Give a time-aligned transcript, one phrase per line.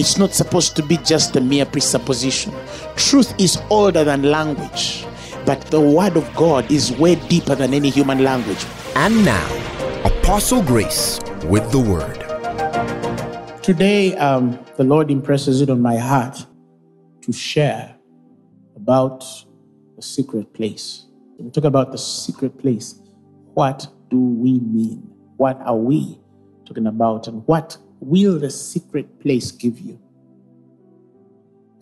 [0.00, 2.54] It's not supposed to be just a mere presupposition.
[2.96, 5.04] Truth is older than language,
[5.44, 8.64] but the word of God is way deeper than any human language.
[8.96, 9.46] And now,
[10.06, 12.16] Apostle Grace with the word.
[13.62, 16.46] Today, um, the Lord impresses it on my heart
[17.20, 17.94] to share
[18.76, 19.22] about
[19.96, 21.04] the secret place.
[21.36, 23.02] When we talk about the secret place,
[23.52, 25.02] what do we mean?
[25.36, 26.18] What are we
[26.64, 27.28] talking about?
[27.28, 30.00] And what will the secret place give you?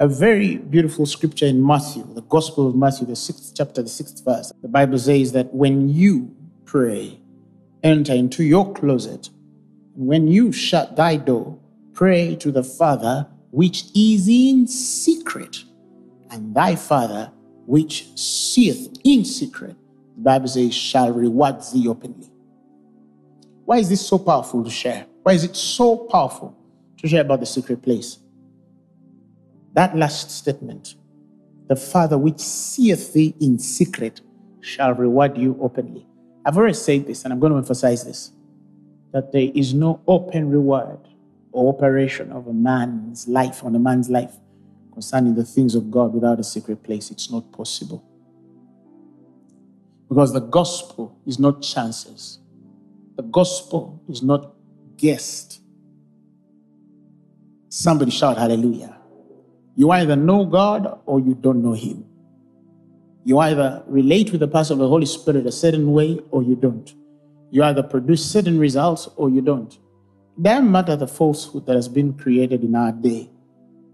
[0.00, 4.24] A very beautiful scripture in Matthew, the Gospel of Matthew, the sixth chapter, the sixth
[4.24, 4.52] verse.
[4.62, 6.34] The Bible says that when you
[6.66, 7.18] pray,
[7.82, 9.30] enter into your closet,
[9.96, 11.58] and when you shut thy door,
[11.94, 15.64] pray to the Father which is in secret,
[16.30, 17.32] and thy Father
[17.66, 19.74] which seeth in secret,
[20.16, 22.30] the Bible says, shall reward thee openly.
[23.64, 25.06] Why is this so powerful to share?
[25.22, 26.56] Why is it so powerful
[26.98, 28.18] to share about the secret place?
[29.74, 30.94] That last statement,
[31.68, 34.20] the Father which seeth thee in secret
[34.60, 36.06] shall reward you openly.
[36.44, 38.32] I've already said this, and I'm going to emphasize this
[39.12, 40.98] that there is no open reward
[41.52, 44.36] or operation of a man's life, on a man's life,
[44.92, 47.10] concerning the things of God without a secret place.
[47.10, 48.04] It's not possible.
[50.08, 52.38] Because the gospel is not chances,
[53.16, 54.54] the gospel is not
[54.98, 55.62] guessed.
[57.70, 58.96] Somebody shout hallelujah.
[59.76, 62.04] You either know God or you don't know Him.
[63.24, 66.56] You either relate with the person of the Holy Spirit a certain way or you
[66.56, 66.92] don't.
[67.50, 69.78] You either produce certain results or you don't.
[70.40, 73.30] Doesn't matter the falsehood that has been created in our day,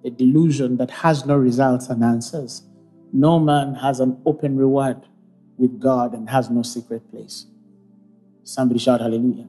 [0.04, 2.62] a delusion that has no results and answers.
[3.12, 5.02] No man has an open reward
[5.56, 7.46] with God and has no secret place.
[8.42, 9.48] Somebody shout hallelujah.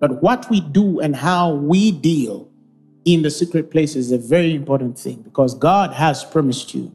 [0.00, 2.48] But what we do and how we deal
[3.04, 6.92] in the secret place is a very important thing because God has promised you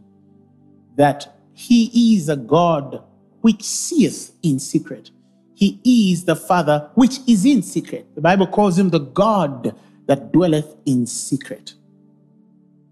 [0.97, 3.03] that He is a God
[3.41, 5.11] which seeth in secret.
[5.53, 8.07] He is the Father which is in secret.
[8.15, 9.75] The Bible calls him the God
[10.07, 11.73] that dwelleth in secret.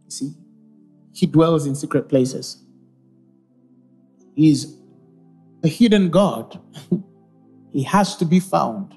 [0.06, 0.34] You see,
[1.12, 2.58] he dwells in secret places.
[4.36, 4.78] He is
[5.64, 6.60] a hidden God.
[7.72, 8.94] he has to be found.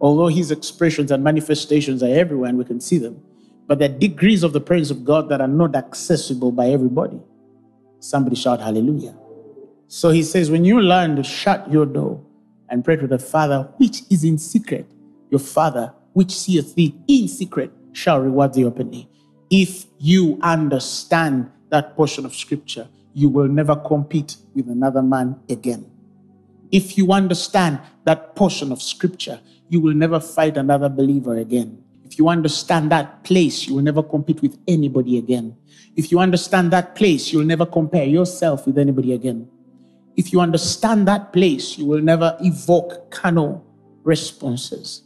[0.00, 3.22] Although his expressions and manifestations are everywhere and we can see them,
[3.66, 7.20] but there are degrees of the presence of God that are not accessible by everybody.
[8.00, 9.16] Somebody shout hallelujah.
[9.88, 12.22] So he says, when you learn to shut your door
[12.68, 14.86] and pray to the Father which is in secret,
[15.30, 19.08] your Father which seeth thee in secret shall reward thee openly.
[19.50, 25.90] If you understand that portion of scripture, you will never compete with another man again.
[26.70, 31.82] If you understand that portion of scripture, you will never fight another believer again.
[32.04, 35.56] If you understand that place, you will never compete with anybody again.
[35.94, 39.48] If you understand that place, you'll never compare yourself with anybody again.
[40.16, 43.64] If you understand that place, you will never evoke carnal
[44.04, 45.02] responses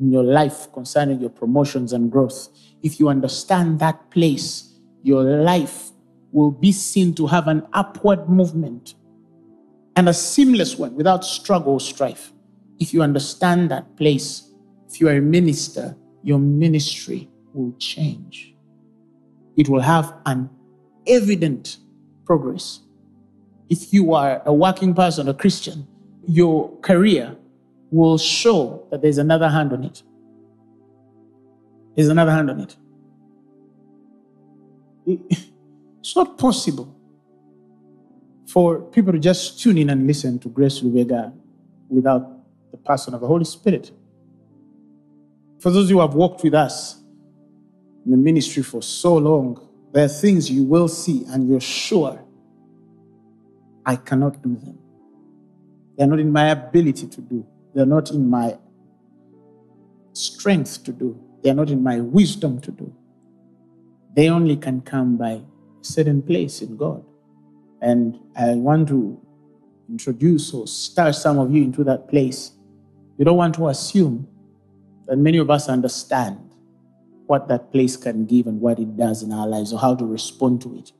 [0.00, 2.48] in your life concerning your promotions and growth.
[2.82, 5.90] If you understand that place, your life
[6.32, 8.94] will be seen to have an upward movement
[9.96, 12.32] and a seamless one without struggle or strife.
[12.78, 14.50] If you understand that place,
[14.88, 18.54] if you are a minister, your ministry will change.
[19.56, 20.50] It will have an
[21.06, 21.78] evident
[22.24, 22.80] progress.
[23.68, 25.86] If you are a working person, a Christian,
[26.26, 27.36] your career
[27.90, 30.02] will show that there's another hand on it.
[31.94, 32.76] There's another hand on it.
[36.00, 36.94] It's not possible
[38.46, 41.32] for people to just tune in and listen to Grace Lubega
[41.88, 42.35] without
[42.76, 43.90] the person of the Holy Spirit.
[45.60, 47.00] For those who have walked with us
[48.04, 52.22] in the ministry for so long, there are things you will see and you're sure
[53.84, 54.78] I cannot do them.
[55.96, 57.46] They're not in my ability to do.
[57.74, 58.58] They're not in my
[60.12, 61.18] strength to do.
[61.42, 62.94] They're not in my wisdom to do.
[64.14, 65.42] They only can come by a
[65.82, 67.04] certain place in God.
[67.80, 69.20] And I want to
[69.88, 72.52] introduce or start some of you into that place.
[73.18, 74.28] You don't want to assume
[75.06, 76.38] that many of us understand
[77.26, 80.04] what that place can give and what it does in our lives or how to
[80.04, 80.92] respond to it.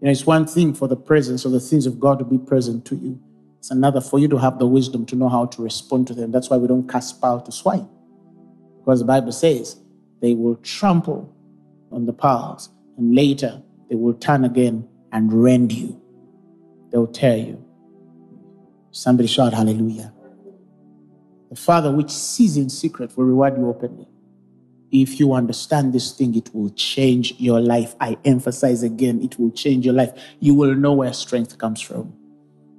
[0.00, 2.38] You know, it's one thing for the presence or the things of God to be
[2.38, 3.20] present to you.
[3.58, 6.30] It's another for you to have the wisdom to know how to respond to them.
[6.30, 7.88] That's why we don't cast power to swine.
[8.78, 9.76] Because the Bible says
[10.20, 11.34] they will trample
[11.90, 16.00] on the powers and later they will turn again and rend you.
[16.90, 17.64] They'll tear you.
[18.92, 20.13] Somebody shout hallelujah.
[21.54, 24.08] The Father which sees in secret will reward you openly.
[24.90, 27.94] If you understand this thing, it will change your life.
[28.00, 30.10] I emphasize again, it will change your life.
[30.40, 32.12] You will know where strength comes from.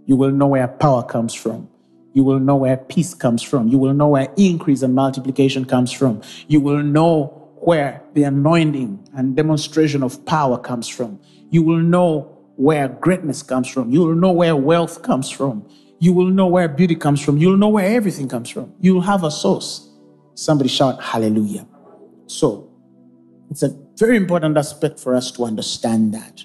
[0.06, 1.70] You will know where power comes from.
[2.12, 3.70] You will know where peace comes from.
[3.70, 6.22] You will know where increase and multiplication comes from.
[6.50, 7.28] You will know
[7.62, 11.18] where the anointing and demonstration of power comes from.
[11.50, 12.24] You will know
[12.58, 13.92] where greatness comes from.
[13.92, 15.66] You will know where wealth comes from.
[16.00, 17.38] You will know where beauty comes from.
[17.38, 18.74] You'll know where everything comes from.
[18.80, 19.90] You'll have a source.
[20.34, 21.66] Somebody shout hallelujah.
[22.28, 22.70] So,
[23.50, 26.44] it's a very important aspect for us to understand that,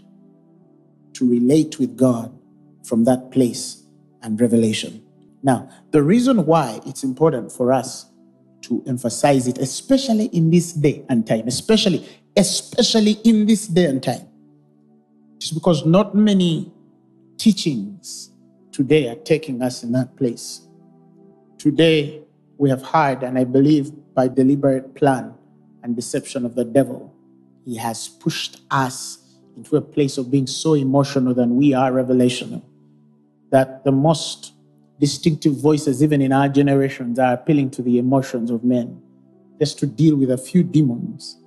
[1.15, 2.37] to relate with God
[2.85, 3.83] from that place
[4.23, 5.03] and revelation.
[5.43, 8.07] Now, the reason why it's important for us
[8.63, 12.07] to emphasize it, especially in this day and time, especially,
[12.37, 14.29] especially in this day and time,
[15.41, 16.71] is because not many
[17.39, 18.30] teachings
[18.73, 20.63] today are taking us in that place.
[21.59, 22.23] Today,
[22.59, 25.35] we have heard, and I believe by deliberate plan
[25.83, 27.15] and deception of the devil,
[27.65, 29.19] he has pushed us
[29.57, 32.63] into a place of being so emotional than we are revelational.
[33.51, 34.53] That the most
[34.99, 39.01] distinctive voices, even in our generations, are appealing to the emotions of men
[39.59, 41.39] just to deal with a few demons,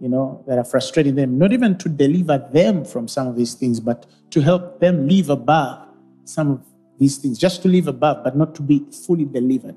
[0.00, 3.54] you know, that are frustrating them, not even to deliver them from some of these
[3.54, 5.86] things, but to help them live above
[6.24, 6.60] some of
[7.00, 9.74] these things, just to live above, but not to be fully delivered.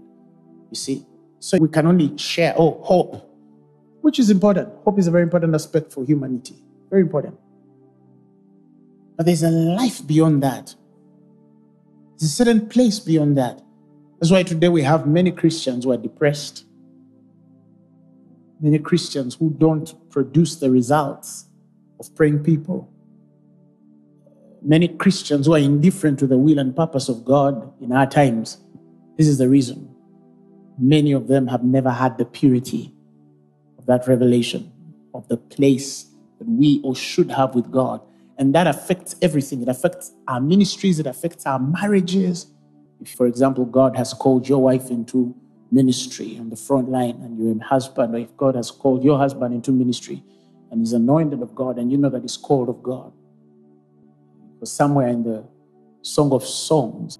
[0.70, 1.06] You see?
[1.40, 3.30] So we can only share, oh, hope,
[4.02, 4.70] which is important.
[4.84, 6.56] Hope is a very important aspect for humanity.
[6.90, 7.40] Very important.
[9.16, 10.76] But there's a life beyond that.
[12.20, 13.62] There's a certain place beyond that.
[14.20, 16.66] That's why today we have many Christians who are depressed.
[18.60, 21.46] Many Christians who don't produce the results
[22.00, 22.93] of praying people.
[24.64, 28.58] Many Christians who are indifferent to the will and purpose of God in our times.
[29.18, 29.94] This is the reason.
[30.80, 32.94] Many of them have never had the purity
[33.78, 34.72] of that revelation,
[35.14, 36.08] of the place
[36.40, 38.02] that we or should have with God
[38.38, 39.62] and that affects everything.
[39.62, 42.48] It affects our ministries, it affects our marriages.
[43.02, 45.36] If, for example, God has called your wife into
[45.72, 49.18] ministry on the front line and you're a husband, or if God has called your
[49.18, 50.24] husband into ministry
[50.72, 53.12] and he's anointed of God and you know that he's called of God.
[54.66, 55.44] Somewhere in the
[56.02, 57.20] Song of Songs,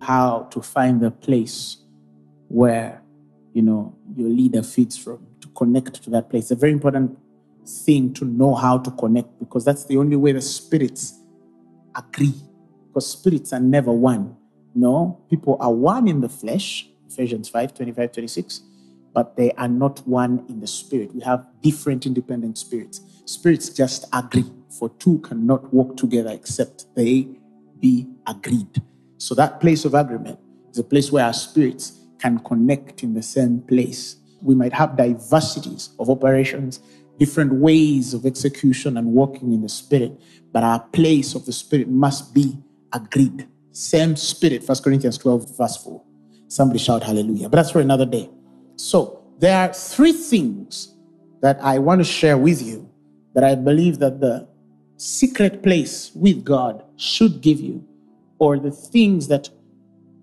[0.00, 1.78] how to find the place
[2.48, 3.02] where,
[3.52, 6.50] you know, your leader feeds from, to connect to that place.
[6.50, 7.18] A very important
[7.66, 11.20] thing to know how to connect because that's the only way the spirits
[11.96, 12.34] agree.
[12.88, 14.36] Because spirits are never one.
[14.74, 18.60] No, people are one in the flesh, Ephesians 5 25, 26,
[19.14, 21.14] but they are not one in the spirit.
[21.14, 23.00] We have different independent spirits.
[23.24, 24.44] Spirits just agree,
[24.78, 27.28] for two cannot walk together except they
[27.80, 28.82] be agreed.
[29.18, 30.38] So that place of agreement
[30.70, 34.16] is a place where our spirits can connect in the same place.
[34.42, 36.80] We might have diversities of operations
[37.18, 40.20] different ways of execution and walking in the Spirit,
[40.52, 42.58] but our place of the Spirit must be
[42.92, 43.48] agreed.
[43.72, 46.02] Same Spirit, 1 Corinthians 12, verse 4.
[46.48, 47.48] Somebody shout hallelujah.
[47.48, 48.30] But that's for another day.
[48.76, 50.94] So there are three things
[51.42, 52.90] that I want to share with you
[53.34, 54.48] that I believe that the
[54.96, 57.84] secret place with God should give you,
[58.38, 59.50] or the things that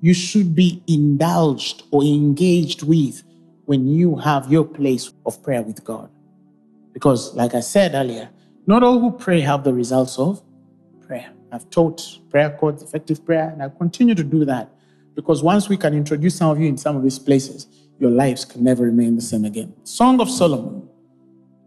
[0.01, 3.23] you should be indulged or engaged with
[3.65, 6.09] when you have your place of prayer with God.
[6.91, 8.29] Because, like I said earlier,
[8.67, 10.41] not all who pray have the results of
[11.07, 11.31] prayer.
[11.51, 14.69] I've taught prayer codes, effective prayer, and I continue to do that
[15.15, 17.67] because once we can introduce some of you in some of these places,
[17.99, 19.73] your lives can never remain the same again.
[19.83, 20.89] Song of Solomon,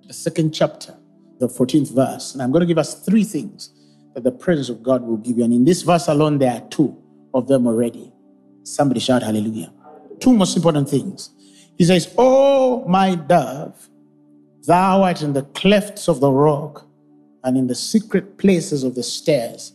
[0.07, 0.95] the second chapter,
[1.39, 2.35] the 14th verse.
[2.35, 3.71] And I'm going to give us three things
[4.15, 5.45] that the presence of God will give you.
[5.45, 6.97] And in this verse alone, there are two
[7.35, 8.13] of them already.
[8.63, 9.73] Somebody shout hallelujah.
[10.21, 11.31] Two most important things.
[11.77, 13.89] He says, Oh, my dove,
[14.67, 16.89] Thou art in the clefts of the rock
[17.45, 19.73] and in the secret places of the stairs.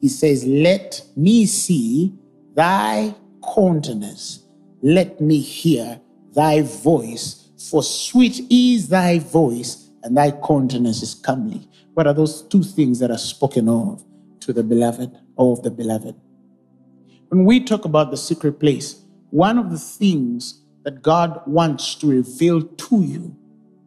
[0.00, 2.12] He says, Let me see
[2.54, 3.14] thy
[3.54, 4.42] countenance.
[4.82, 6.00] Let me hear
[6.34, 7.48] thy voice.
[7.70, 11.66] For sweet is thy voice, and thy countenance is comely.
[11.94, 14.04] What are those two things that are spoken of
[14.40, 16.14] to the beloved or of the beloved?
[17.28, 22.06] When we talk about the secret place, one of the things that God wants to
[22.06, 23.34] reveal to you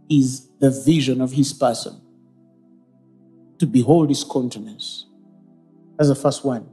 [0.09, 2.01] is the vision of his person.
[3.59, 5.05] To behold his countenance.
[5.97, 6.67] That's the first one.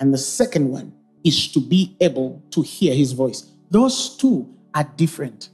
[0.00, 0.92] And the second one
[1.24, 3.46] is to be able to hear his voice.
[3.70, 5.50] Those two are different.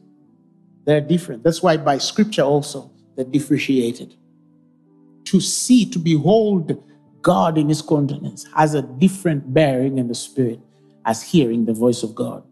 [0.89, 1.43] They're different.
[1.43, 4.15] That's why by scripture also they're differentiated.
[5.27, 6.83] To see, to behold
[7.21, 10.61] God in his countenance has a different bearing in the spirit
[11.05, 12.43] as hearing the voice of God.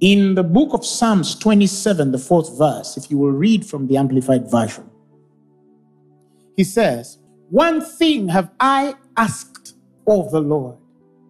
[0.00, 3.96] In the book of Psalms 27, the fourth verse, if you will read from the
[3.96, 4.88] Amplified Version,
[6.56, 7.18] he says,
[7.50, 9.74] One thing have I asked
[10.06, 10.76] of the Lord,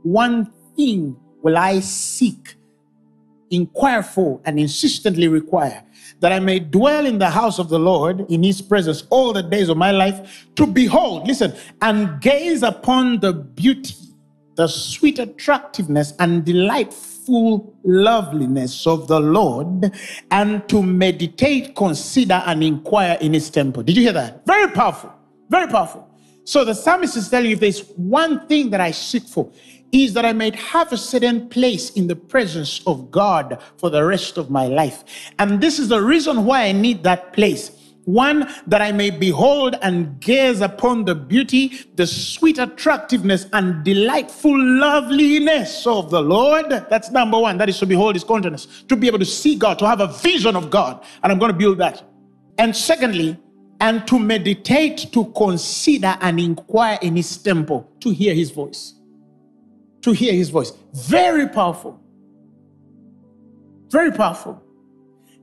[0.02, 2.56] one thing will I seek,
[3.50, 5.82] inquire for, and insistently require,
[6.20, 9.42] that I may dwell in the house of the Lord in his presence all the
[9.42, 13.94] days of my life, to behold, listen, and gaze upon the beauty,
[14.56, 19.92] the sweet attractiveness, and delightful loveliness of the Lord
[20.30, 23.82] and to meditate, consider, and inquire in his temple.
[23.82, 24.46] Did you hear that?
[24.46, 25.12] Very powerful.
[25.50, 26.08] Very powerful.
[26.48, 29.52] So the psalmist is telling you if there's one thing that I seek for,
[29.92, 34.02] is that I might have a certain place in the presence of God for the
[34.02, 35.04] rest of my life.
[35.38, 37.72] And this is the reason why I need that place
[38.06, 44.58] one, that I may behold and gaze upon the beauty, the sweet attractiveness, and delightful
[44.58, 46.70] loveliness of the Lord.
[46.70, 47.58] That's number one.
[47.58, 50.06] That is to behold his countenance, to be able to see God, to have a
[50.06, 51.04] vision of God.
[51.22, 52.02] And I'm going to build that.
[52.56, 53.36] And secondly,
[53.80, 58.94] and to meditate, to consider, and inquire in his temple, to hear his voice.
[60.02, 60.72] To hear his voice.
[60.92, 62.00] Very powerful.
[63.90, 64.62] Very powerful.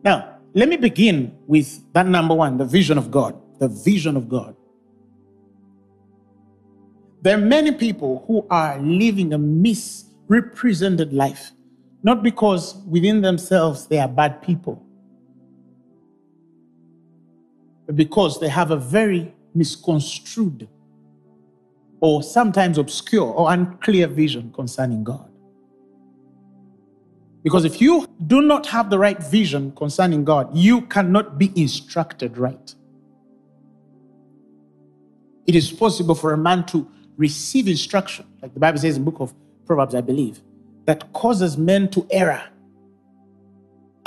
[0.04, 3.36] Now, let me begin with that number one the vision of God.
[3.60, 4.56] The vision of God.
[7.22, 11.54] There are many people who are living a misrepresented life,
[12.04, 14.85] not because within themselves they are bad people,
[17.94, 20.68] because they have a very misconstrued
[22.02, 25.32] or sometimes obscure or unclear vision concerning God.
[27.44, 32.38] Because if you do not have the right vision concerning God, you cannot be instructed
[32.38, 32.74] right.
[35.46, 39.12] It is possible for a man to receive instruction, like the Bible says in the
[39.12, 39.34] book of
[39.68, 40.42] Proverbs, I believe,
[40.86, 42.50] that causes men to err.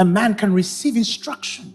[0.00, 1.74] A man can receive instruction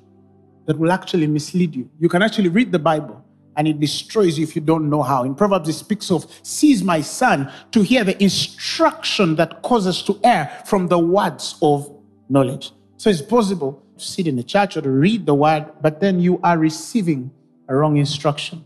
[0.65, 1.89] that will actually mislead you.
[1.99, 3.23] You can actually read the Bible
[3.55, 5.23] and it destroys you if you don't know how.
[5.23, 10.19] In Proverbs, it speaks of, Seize my son to hear the instruction that causes to
[10.23, 11.89] err from the words of
[12.29, 12.71] knowledge.
[12.97, 16.19] So it's possible to sit in the church or to read the word, but then
[16.19, 17.31] you are receiving
[17.67, 18.63] a wrong instruction.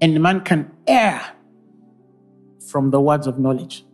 [0.00, 1.34] And the man can err
[2.68, 3.84] from the words of knowledge.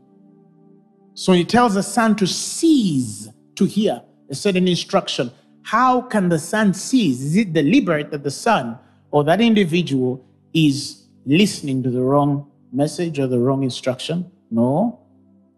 [1.14, 5.30] So he tells the son to cease to hear a certain instruction.
[5.64, 7.20] How can the son cease?
[7.20, 8.78] Is it deliberate that the son
[9.10, 14.30] or that individual is listening to the wrong message or the wrong instruction.
[14.50, 15.00] No,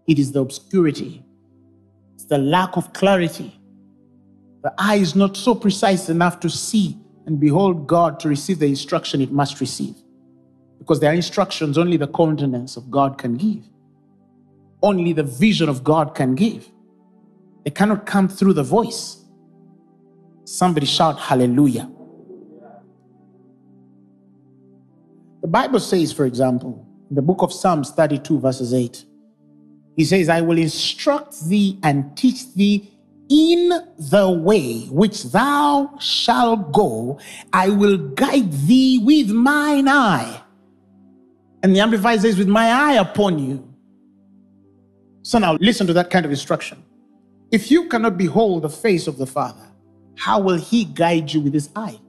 [0.07, 1.25] it is the obscurity,
[2.15, 3.59] it's the lack of clarity.
[4.63, 8.67] The eye is not so precise enough to see and behold God to receive the
[8.67, 9.95] instruction it must receive.
[10.79, 13.65] Because there are instructions only the countenance of God can give,
[14.83, 16.69] only the vision of God can give.
[17.65, 19.25] They cannot come through the voice.
[20.47, 21.91] Somebody shout hallelujah.
[25.43, 29.05] The Bible says, for example, in the book of Psalms 32, verses 8,
[29.97, 32.93] he says, I will instruct thee and teach thee
[33.29, 37.19] in the way which thou shalt go.
[37.53, 40.43] I will guide thee with mine eye.
[41.65, 43.69] And the Amplified says, with my eye upon you.
[45.23, 46.85] So now listen to that kind of instruction.
[47.51, 49.66] If you cannot behold the face of the Father,
[50.17, 52.01] how will he guide you with his eye?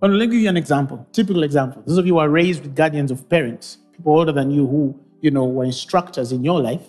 [0.00, 1.82] But let me give you an example, typical example.
[1.86, 4.98] Those of you who are raised with guardians of parents, people older than you who,
[5.20, 6.86] you know, were instructors in your life.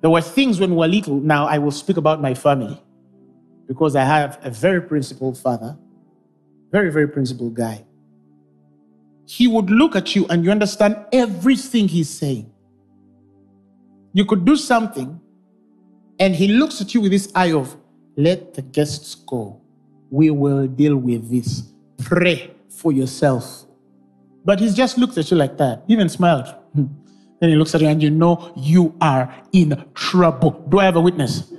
[0.00, 1.20] There were things when we were little.
[1.20, 2.80] Now I will speak about my family
[3.68, 5.76] because I have a very principled father,
[6.70, 7.84] very, very principled guy.
[9.26, 12.50] He would look at you and you understand everything he's saying.
[14.12, 15.20] You could do something
[16.22, 17.76] and he looks at you with this eye of,
[18.16, 19.62] let the guests go
[20.12, 21.72] we will deal with this.
[22.04, 23.64] Pray for yourself.
[24.44, 26.54] But he just looked at you like that, even smiled.
[26.74, 26.84] Hmm.
[27.40, 30.50] then he looks at you and you know you are in trouble.
[30.68, 31.50] Do I have a witness?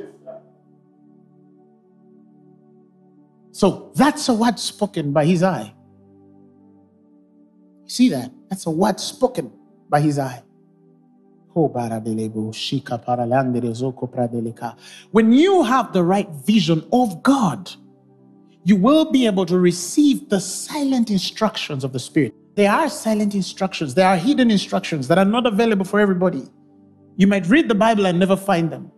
[3.52, 5.74] So that's a word spoken by his eye.
[7.84, 8.32] You see that?
[8.50, 9.52] That's a word spoken
[9.90, 10.44] by his eye.
[15.12, 17.72] When you have the right vision of God,
[18.64, 22.34] you will be able to receive the silent instructions of the Spirit.
[22.56, 26.44] There are silent instructions, there are hidden instructions that are not available for everybody.
[27.18, 28.92] You might read the Bible and never find them.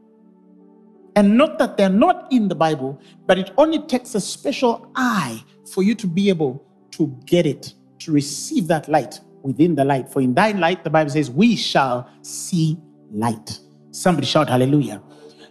[1.15, 5.43] And not that they're not in the Bible, but it only takes a special eye
[5.71, 10.11] for you to be able to get it, to receive that light within the light.
[10.11, 12.77] For in thy light, the Bible says, we shall see
[13.11, 13.59] light.
[13.91, 15.01] Somebody shout hallelujah.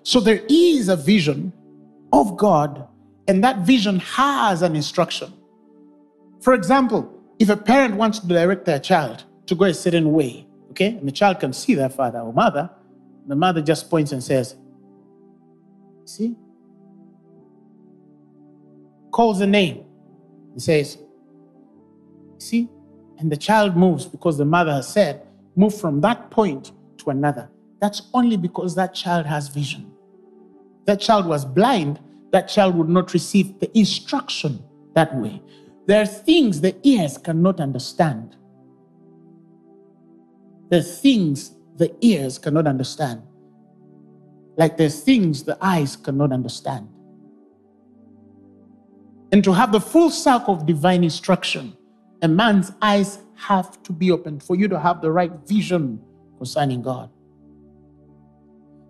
[0.02, 1.52] So there is a vision
[2.12, 2.86] of God,
[3.28, 5.32] and that vision has an instruction.
[6.42, 10.46] For example, if a parent wants to direct their child to go a certain way,
[10.70, 12.68] okay, and the child can see their father or mother,
[13.26, 14.56] the mother just points and says,
[16.04, 16.36] See?
[19.10, 19.84] Calls a name
[20.52, 20.98] and says,
[22.38, 22.68] See?
[23.24, 25.22] And the child moves because the mother has said,
[25.56, 27.48] move from that point to another.
[27.80, 29.90] That's only because that child has vision.
[30.84, 32.00] That child was blind,
[32.32, 34.62] that child would not receive the instruction
[34.94, 35.40] that way.
[35.86, 38.36] There are things the ears cannot understand.
[40.68, 43.22] There are things the ears cannot understand.
[44.58, 46.90] Like there's things the eyes cannot understand.
[49.32, 51.74] And to have the full circle of divine instruction,
[52.22, 56.00] a man's eyes have to be opened for you to have the right vision
[56.38, 57.10] concerning God.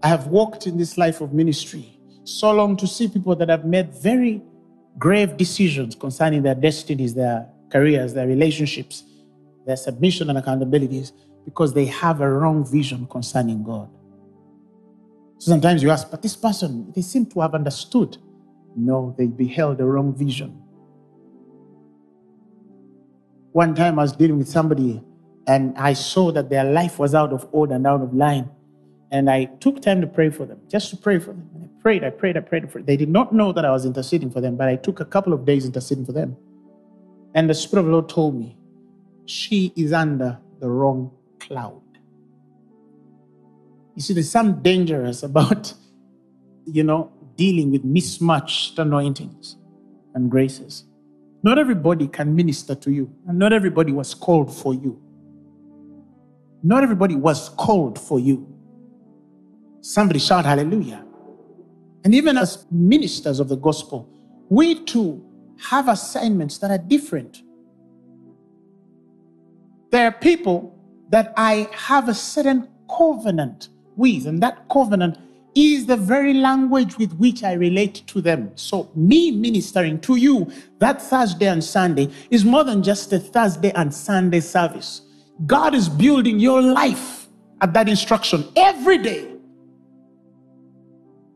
[0.02, 3.64] I have walked in this life of ministry so long to see people that have
[3.64, 4.42] made very
[4.98, 9.04] grave decisions concerning their destinies, their careers, their relationships,
[9.66, 11.12] their submission and accountabilities
[11.44, 13.88] because they have a wrong vision concerning God.
[15.38, 18.16] So sometimes you ask, but this person, they seem to have understood.
[18.76, 20.63] No, they beheld the wrong vision.
[23.54, 25.00] One time I was dealing with somebody
[25.46, 28.50] and I saw that their life was out of order and out of line.
[29.12, 31.48] And I took time to pray for them, just to pray for them.
[31.54, 32.86] And I prayed, I prayed, I prayed for them.
[32.86, 35.32] They did not know that I was interceding for them, but I took a couple
[35.32, 36.36] of days interceding for them.
[37.36, 38.58] And the Spirit of the Lord told me,
[39.26, 41.80] she is under the wrong cloud.
[43.94, 45.72] You see, there's some dangerous about,
[46.66, 49.58] you know, dealing with mismatched anointings
[50.12, 50.86] and graces.
[51.44, 54.98] Not everybody can minister to you, and not everybody was called for you.
[56.62, 58.48] Not everybody was called for you.
[59.82, 61.04] Somebody shout hallelujah.
[62.02, 64.08] And even as ministers of the gospel,
[64.48, 65.22] we too
[65.68, 67.42] have assignments that are different.
[69.90, 70.74] There are people
[71.10, 74.26] that I have a certain covenant with.
[74.26, 75.18] And that covenant
[75.54, 78.50] is the very language with which I relate to them.
[78.56, 83.70] So, me ministering to you that Thursday and Sunday is more than just a Thursday
[83.72, 85.02] and Sunday service.
[85.46, 87.28] God is building your life
[87.60, 89.30] at that instruction every day.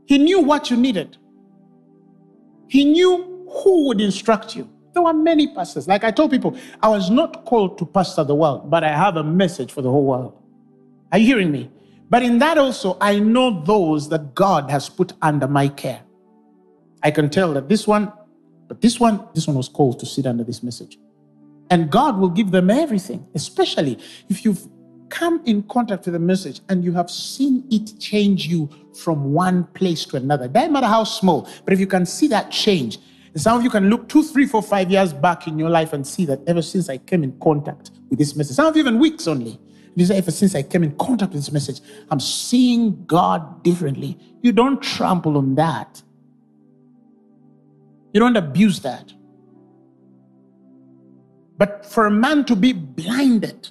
[0.06, 1.16] He knew what you needed,
[2.68, 4.68] He knew who would instruct you.
[4.94, 5.86] There were many pastors.
[5.86, 9.16] Like I told people, I was not called to pastor the world, but I have
[9.16, 10.42] a message for the whole world.
[11.12, 11.70] Are you hearing me?
[12.10, 16.00] But in that also, I know those that God has put under my care.
[17.02, 18.12] I can tell that this one,
[18.66, 20.98] but this one, this one was called to sit under this message.
[21.70, 24.66] And God will give them everything, especially if you've
[25.10, 28.68] come in contact with the message and you have seen it change you
[29.02, 30.48] from one place to another.
[30.48, 32.98] Doesn't matter how small, but if you can see that change,
[33.32, 35.92] and some of you can look two, three, four, five years back in your life
[35.92, 38.80] and see that ever since I came in contact with this message, some of you
[38.80, 39.60] even weeks only,
[39.98, 41.80] this ever since I came in contact with this message,
[42.10, 44.18] I'm seeing God differently.
[44.42, 46.02] You don't trample on that.
[48.12, 49.12] You don't abuse that.
[51.56, 53.68] But for a man to be blinded,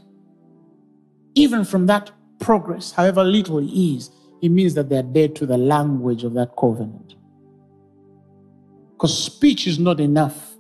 [1.36, 4.12] even from that progress, however little it is,
[4.42, 7.16] it means that they're dead to the language of that covenant.
[8.94, 10.56] Because speech is not enough.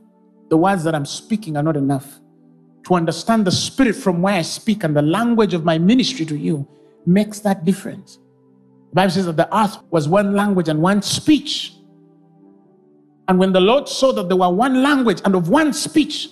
[0.49, 2.19] The words that I'm speaking are not enough
[2.87, 6.37] to understand the spirit from where I speak and the language of my ministry to
[6.37, 6.65] you
[7.05, 8.19] makes that difference.
[8.91, 11.73] The Bible says that the earth was one language and one speech.
[13.27, 16.29] And when the Lord saw that there were one language and of one speech,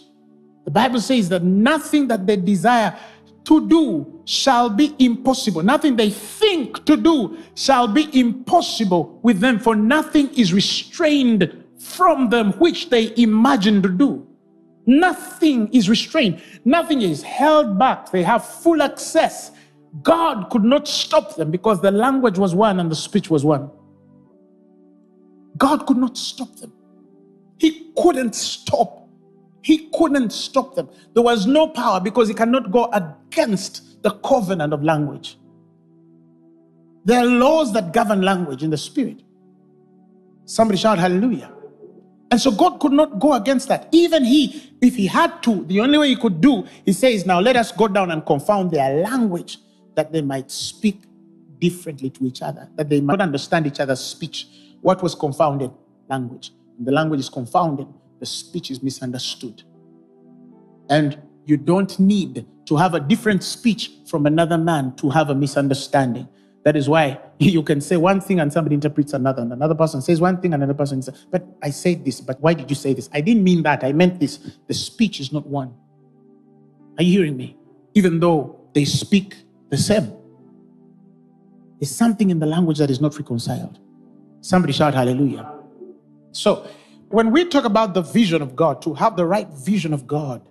[0.64, 2.98] the Bible says that nothing that they desire
[3.44, 5.62] to do shall be impossible.
[5.62, 12.30] Nothing they think to do shall be impossible with them, for nothing is restrained from
[12.30, 14.26] them which they imagine to do.
[14.86, 18.12] Nothing is restrained, nothing is held back.
[18.12, 19.52] They have full access.
[20.04, 23.72] God could not stop them because the language was one and the speech was one.
[25.58, 26.74] God could not stop them.
[27.58, 29.08] He couldn't stop.
[29.62, 30.90] He couldn't stop them.
[31.14, 35.38] There was no power because he cannot go against the covenant of language.
[37.06, 39.22] There are laws that govern language in the spirit.
[40.46, 41.55] Somebody shout hallelujah.
[42.32, 43.88] And so God could not go against that.
[43.92, 47.40] Even He, if He had to, the only way He could do, He says, Now
[47.40, 49.60] let us go down and confound their language
[49.96, 51.04] that they might speak
[51.60, 54.48] differently to each other, that they might understand each other's speech.
[54.82, 55.72] What was confounded?
[56.10, 56.52] Language.
[56.80, 57.88] The language is confounded,
[58.20, 59.64] the speech is misunderstood.
[60.90, 65.36] And you don't need to have a different speech from another man to have a
[65.36, 66.28] misunderstanding.
[66.64, 70.02] That is why you can say one thing and somebody interprets another, and another person
[70.02, 72.76] says one thing and another person says, But I said this, but why did you
[72.76, 73.10] say this?
[73.14, 73.84] I didn't mean that.
[73.84, 74.38] I meant this.
[74.68, 75.74] The speech is not one.
[76.98, 77.58] Are you hearing me?
[77.94, 79.36] Even though they speak
[79.70, 80.14] the same,
[81.80, 83.80] there's something in the language that is not reconciled.
[84.40, 85.52] Somebody shout hallelujah.
[86.32, 86.68] So,
[87.10, 90.42] when we talk about the vision of God, to have the right vision of God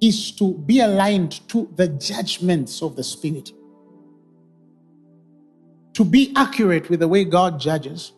[0.00, 3.52] is to be aligned to the judgments of the Spirit
[5.96, 8.12] to be accurate with the way God judges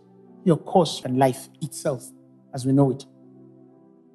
[0.45, 2.05] your course and life itself
[2.53, 3.07] as we know it.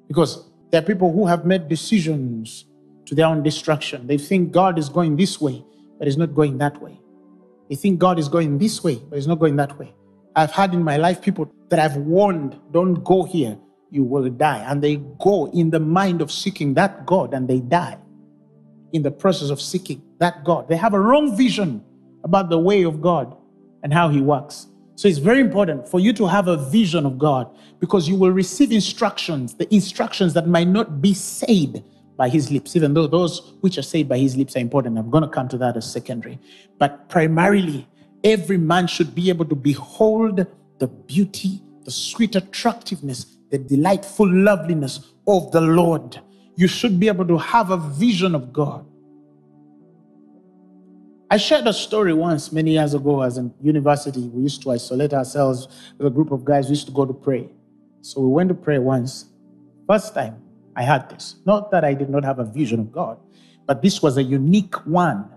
[0.06, 2.66] Because there are people who have made decisions
[3.06, 4.06] to their own destruction.
[4.06, 5.64] They think God is going this way,
[5.98, 7.00] but He's not going that way.
[7.70, 9.94] They think God is going this way, but He's not going that way.
[10.36, 13.56] I've had in my life people that I've warned, don't go here,
[13.90, 14.62] you will die.
[14.68, 17.96] And they go in the mind of seeking that God and they die
[18.92, 20.68] in the process of seeking that God.
[20.68, 21.82] They have a wrong vision
[22.24, 23.34] about the way of God
[23.84, 24.66] and how He works.
[24.96, 28.30] So it's very important for you to have a vision of God because you will
[28.30, 31.84] receive instructions, the instructions that might not be said
[32.16, 34.98] by His lips, even though those which are said by His lips are important.
[34.98, 36.38] I'm going to come to that as secondary.
[36.78, 37.86] But primarily,
[38.22, 40.46] every man should be able to behold
[40.78, 46.20] the beauty, the sweet attractiveness, the delightful loveliness of the Lord.
[46.56, 48.86] You should be able to have a vision of God.
[51.30, 54.28] I shared a story once many years ago as in university.
[54.28, 56.66] We used to isolate ourselves with a group of guys.
[56.66, 57.48] We used to go to pray.
[58.02, 59.26] So we went to pray once.
[59.88, 60.42] First time
[60.76, 61.36] I had this.
[61.46, 63.18] Not that I did not have a vision of God,
[63.66, 65.30] but this was a unique one.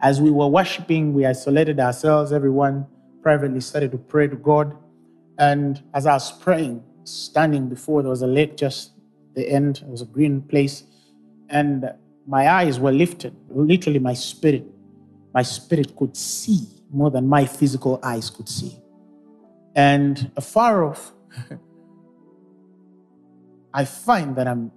[0.00, 2.32] As we were worshiping, we isolated ourselves.
[2.32, 2.86] Everyone
[3.22, 4.74] privately started to pray to God.
[5.38, 8.92] And as I was praying, standing before, there was a lake just
[9.34, 9.82] the end.
[9.82, 10.84] It was a green place.
[11.50, 11.92] And
[12.26, 13.36] my eyes were lifted.
[13.50, 14.64] Literally, my spirit
[15.32, 18.76] my spirit could see more than my physical eyes could see.
[19.74, 21.12] And afar off,
[23.74, 24.72] I find that I'm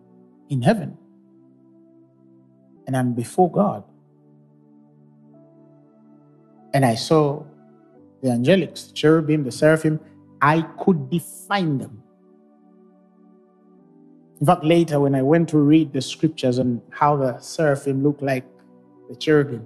[0.49, 0.97] in heaven
[2.85, 3.83] and I'm before God.
[6.73, 7.43] And I saw
[8.21, 9.99] the angelics, the cherubim, the seraphim.
[10.41, 12.03] I could define them.
[14.39, 18.21] In fact, later when I went to read the scriptures on how the seraphim looked
[18.21, 18.45] like
[19.09, 19.65] the cherubim,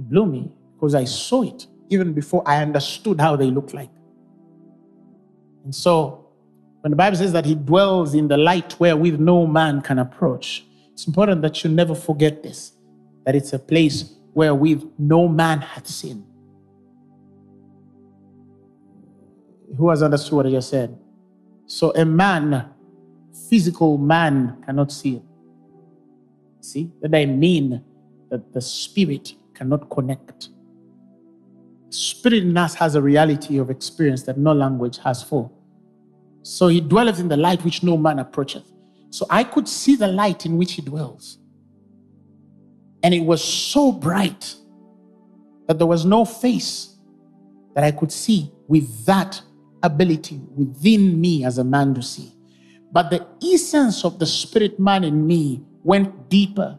[0.00, 3.90] it blew me because I saw it even before I understood how they look like.
[5.64, 6.26] And so,
[6.80, 10.64] when the Bible says that He dwells in the light wherewith no man can approach,
[10.92, 12.72] it's important that you never forget this
[13.26, 16.24] that it's a place wherewith no man hath seen.
[19.76, 20.98] Who has understood what I just said?
[21.66, 22.70] So, a man,
[23.50, 25.22] physical man, cannot see it.
[26.62, 26.90] See?
[27.02, 27.84] That I mean
[28.30, 30.48] that the spirit cannot connect.
[31.90, 35.50] Spirit in us has a reality of experience that no language has for.
[36.42, 38.64] So he dwelleth in the light which no man approacheth.
[39.10, 41.38] So I could see the light in which he dwells.
[43.02, 44.54] And it was so bright
[45.68, 46.96] that there was no face
[47.74, 49.42] that I could see with that
[49.82, 52.32] ability within me as a man to see.
[52.92, 56.78] But the essence of the spirit man in me went deeper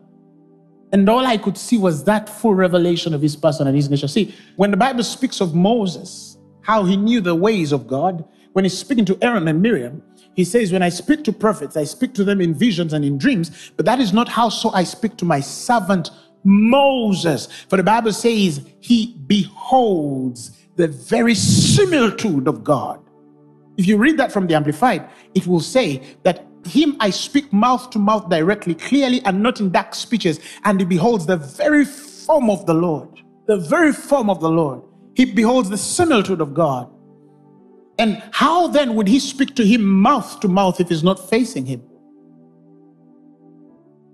[0.92, 4.08] and all I could see was that full revelation of his person and his nature.
[4.08, 8.66] See, when the Bible speaks of Moses, how he knew the ways of God, when
[8.66, 10.04] he's speaking to Aaron and Miriam,
[10.36, 13.18] he says, When I speak to prophets, I speak to them in visions and in
[13.18, 16.10] dreams, but that is not how so I speak to my servant
[16.44, 17.48] Moses.
[17.70, 23.00] For the Bible says he beholds the very similitude of God.
[23.78, 27.90] If you read that from the Amplified, it will say that him I speak mouth
[27.92, 30.40] to mouth directly, clearly, and not in dark speeches.
[30.64, 33.10] And he beholds the very form of the Lord.
[33.48, 34.82] The very form of the Lord.
[35.16, 36.90] He beholds the similitude of God.
[37.98, 41.66] And how then would he speak to him mouth to mouth if he's not facing
[41.66, 41.84] him?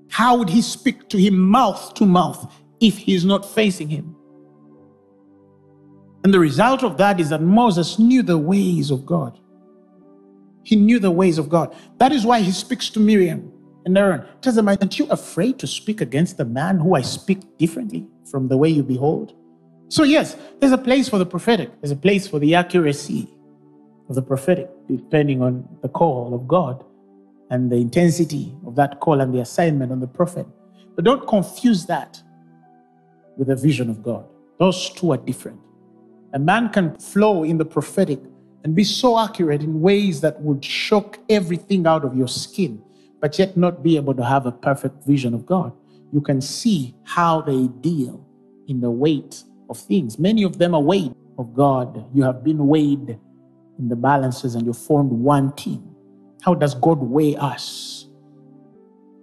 [0.10, 4.16] How would he speak to him mouth to mouth if he's not facing him?
[6.24, 9.40] And the result of that is that Moses knew the ways of God.
[10.68, 11.74] He knew the ways of God.
[11.98, 13.54] That is why he speaks to Miriam
[13.86, 14.26] and Aaron.
[14.42, 18.50] Tells them, Aren't you afraid to speak against the man who I speak differently from
[18.50, 19.34] the way you behold?
[19.88, 23.30] So, yes, there's a place for the prophetic, there's a place for the accuracy
[24.10, 26.84] of the prophetic, depending on the call of God
[27.50, 30.46] and the intensity of that call and the assignment on the prophet.
[30.98, 32.22] But don't confuse that
[33.38, 34.26] with the vision of God.
[34.60, 35.62] Those two are different.
[36.34, 38.20] A man can flow in the prophetic
[38.68, 42.84] and be so accurate in ways that would shock everything out of your skin,
[43.22, 45.72] but yet not be able to have a perfect vision of God.
[46.12, 48.28] You can see how they deal
[48.68, 50.20] in the weight of things.
[50.20, 52.14] Many of them are weighed of God.
[52.14, 53.18] You have been weighed
[53.80, 55.96] in the balances and you formed one team.
[56.42, 58.10] How does God weigh us?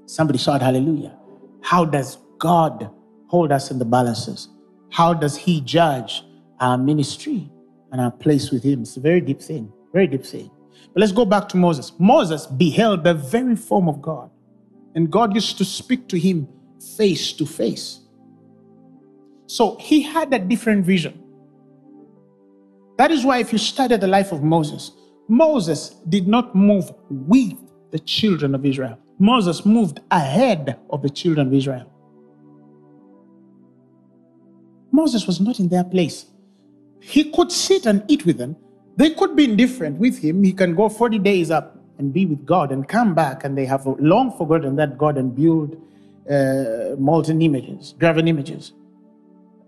[0.07, 1.19] Somebody shout hallelujah.
[1.61, 2.91] How does God
[3.27, 4.49] hold us in the balances?
[4.91, 6.25] How does He judge
[6.61, 7.51] our ministry
[7.95, 8.83] and our place with Him?
[8.83, 10.51] It's a very deep thing, very deep thing.
[10.93, 11.93] But let's go back to Moses.
[12.01, 14.31] Moses beheld the very form of God,
[14.97, 16.49] and God used to speak to him
[16.97, 18.01] face to face.
[19.47, 21.23] So he had a different vision.
[22.99, 24.91] That is why, if you study the life of Moses,
[25.29, 27.55] Moses did not move with
[27.93, 31.89] the children of Israel, Moses moved ahead of the children of Israel.
[34.91, 36.27] Moses was not in their place.
[37.07, 38.57] He could sit and eat with them.
[38.97, 40.43] They could be indifferent with him.
[40.43, 43.67] He can go 40 days up and be with God and come back, and they
[43.67, 45.77] have long forgotten that God and build
[46.31, 48.73] uh, molten images, graven images,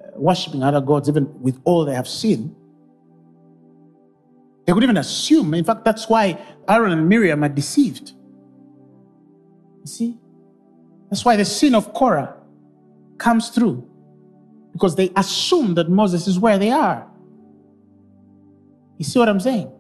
[0.01, 2.57] uh, worshiping other gods, even with all they have seen.
[4.65, 5.53] They could even assume.
[5.53, 8.13] In fact, that's why Aaron and Miriam are deceived.
[9.81, 10.19] You see?
[11.11, 12.35] That's why the sin of Korah
[13.19, 13.87] comes through.
[14.73, 17.07] Because they assume that Moses is where they are.
[18.99, 19.71] You see what I'm saying?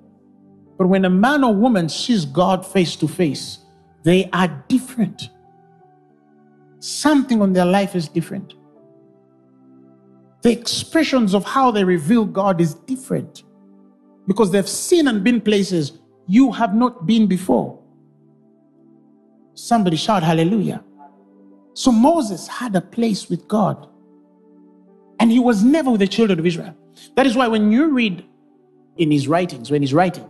[0.78, 3.58] But when a man or woman sees God face to face,
[4.02, 5.30] they are different.
[6.78, 8.54] Something on their life is different.
[10.42, 13.42] The expressions of how they reveal God is different
[14.26, 15.98] because they've seen and been places
[16.28, 17.80] you have not been before.
[19.54, 20.84] Somebody shout hallelujah.
[21.72, 23.88] So Moses had a place with God,
[25.18, 26.74] and he was never with the children of Israel.
[27.16, 28.24] That is why when you read
[28.96, 30.28] in his writings, when he's writing,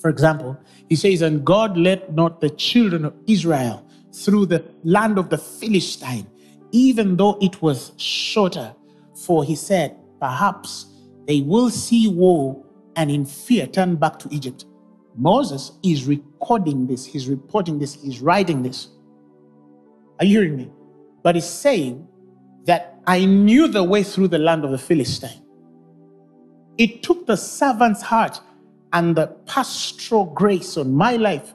[0.00, 0.56] for example,
[0.88, 5.38] he says, And God led not the children of Israel through the land of the
[5.38, 6.26] Philistine,
[6.70, 8.74] even though it was shorter.
[9.24, 10.86] For he said, Perhaps
[11.26, 12.64] they will see war
[12.96, 14.64] and in fear turn back to Egypt.
[15.16, 18.88] Moses is recording this, he's reporting this, he's writing this.
[20.20, 20.70] Are you hearing me?
[21.22, 22.06] But he's saying
[22.66, 25.42] that I knew the way through the land of the Philistine.
[26.78, 28.40] It took the servant's heart
[28.92, 31.54] and the pastoral grace on my life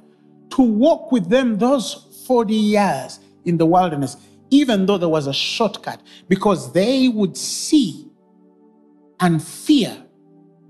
[0.52, 4.18] to walk with them those 40 years in the wilderness,
[4.52, 8.08] even though there was a shortcut, because they would see
[9.20, 10.04] and fear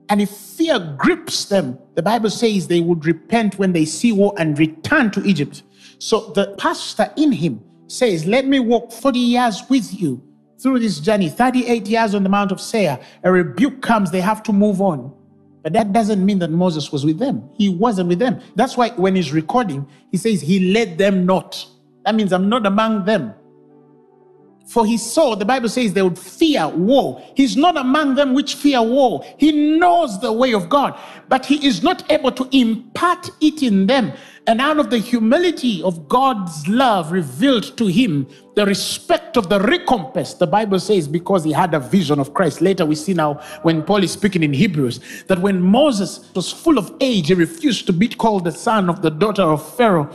[0.10, 4.34] and if fear grips them, the Bible says they would repent when they see war
[4.38, 5.64] and return to Egypt.
[5.98, 10.22] So the pastor in him says, Let me walk 40 years with you
[10.64, 12.98] through this journey, 38 years on the Mount of Seir.
[13.24, 15.14] A rebuke comes, they have to move on.
[15.62, 17.50] But that doesn't mean that Moses was with them.
[17.58, 18.40] He wasn't with them.
[18.56, 21.66] That's why when he's recording, he says, He led them not.
[22.06, 23.34] That means I'm not among them.
[24.66, 27.22] For he saw, the Bible says they would fear war.
[27.36, 29.24] He's not among them which fear war.
[29.38, 30.98] He knows the way of God,
[31.28, 34.14] but he is not able to impart it in them.
[34.46, 39.60] And out of the humility of God's love revealed to him, the respect of the
[39.62, 42.60] recompense, the Bible says, because he had a vision of Christ.
[42.60, 46.78] Later, we see now when Paul is speaking in Hebrews that when Moses was full
[46.78, 50.14] of age, he refused to be called the son of the daughter of Pharaoh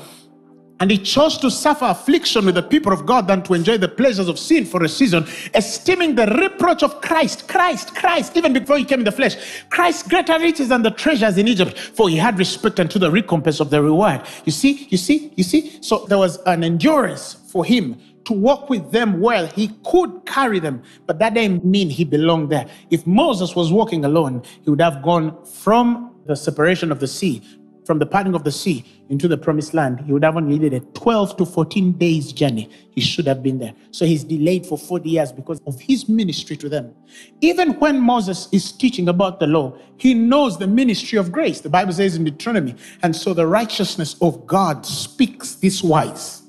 [0.80, 3.88] and he chose to suffer affliction with the people of God than to enjoy the
[3.88, 8.78] pleasures of sin for a season, esteeming the reproach of Christ, Christ, Christ, even before
[8.78, 9.64] he came in the flesh.
[9.70, 13.60] Christ greater riches than the treasures in Egypt, for he had respect unto the recompense
[13.60, 14.22] of the reward.
[14.44, 15.78] You see, you see, you see?
[15.82, 19.46] So there was an endurance for him to walk with them well.
[19.46, 22.66] He could carry them, but that didn't mean he belonged there.
[22.90, 27.42] If Moses was walking alone, he would have gone from the separation of the sea
[27.88, 30.74] from the parting of the sea into the promised land, he would have only needed
[30.74, 32.68] a 12 to 14 days journey.
[32.90, 33.72] He should have been there.
[33.92, 36.94] So he's delayed for 40 years because of his ministry to them.
[37.40, 41.62] Even when Moses is teaching about the law, he knows the ministry of grace.
[41.62, 46.42] The Bible says in Deuteronomy, and so the righteousness of God speaks this wise.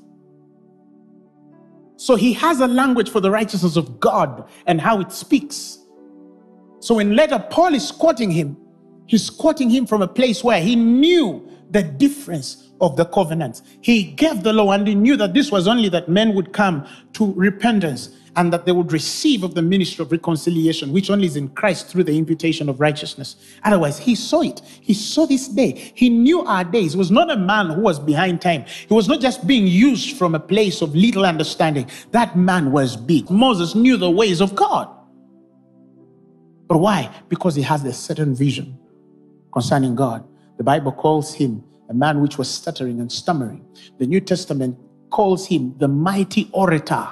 [1.95, 5.77] So he has a language for the righteousness of God and how it speaks.
[6.81, 8.57] So when later Paul is quoting him,
[9.09, 13.63] He's quoting him from a place where he knew the difference of the covenants.
[13.81, 16.85] He gave the law and he knew that this was only that men would come
[17.13, 21.37] to repentance and that they would receive of the ministry of reconciliation, which only is
[21.37, 23.35] in Christ through the imputation of righteousness.
[23.63, 24.61] Otherwise, he saw it.
[24.79, 25.91] He saw this day.
[25.95, 26.91] He knew our days.
[26.93, 28.63] He was not a man who was behind time.
[28.87, 31.89] He was not just being used from a place of little understanding.
[32.11, 33.31] That man was big.
[33.31, 34.87] Moses knew the ways of God.
[36.67, 37.09] But why?
[37.27, 38.77] Because he has a certain vision
[39.51, 40.23] concerning God.
[40.57, 43.65] The Bible calls him a man which was stuttering and stammering.
[43.97, 44.77] The New Testament
[45.09, 47.07] calls him the mighty orator.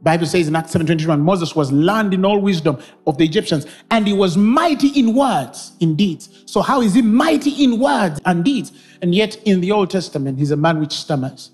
[0.00, 4.06] Bible says in Acts 7:21, Moses was learned in all wisdom of the Egyptians, and
[4.06, 6.28] he was mighty in words, in deeds.
[6.46, 8.72] So how is he mighty in words and deeds?
[9.02, 11.50] And yet in the Old Testament, he's a man which stammers.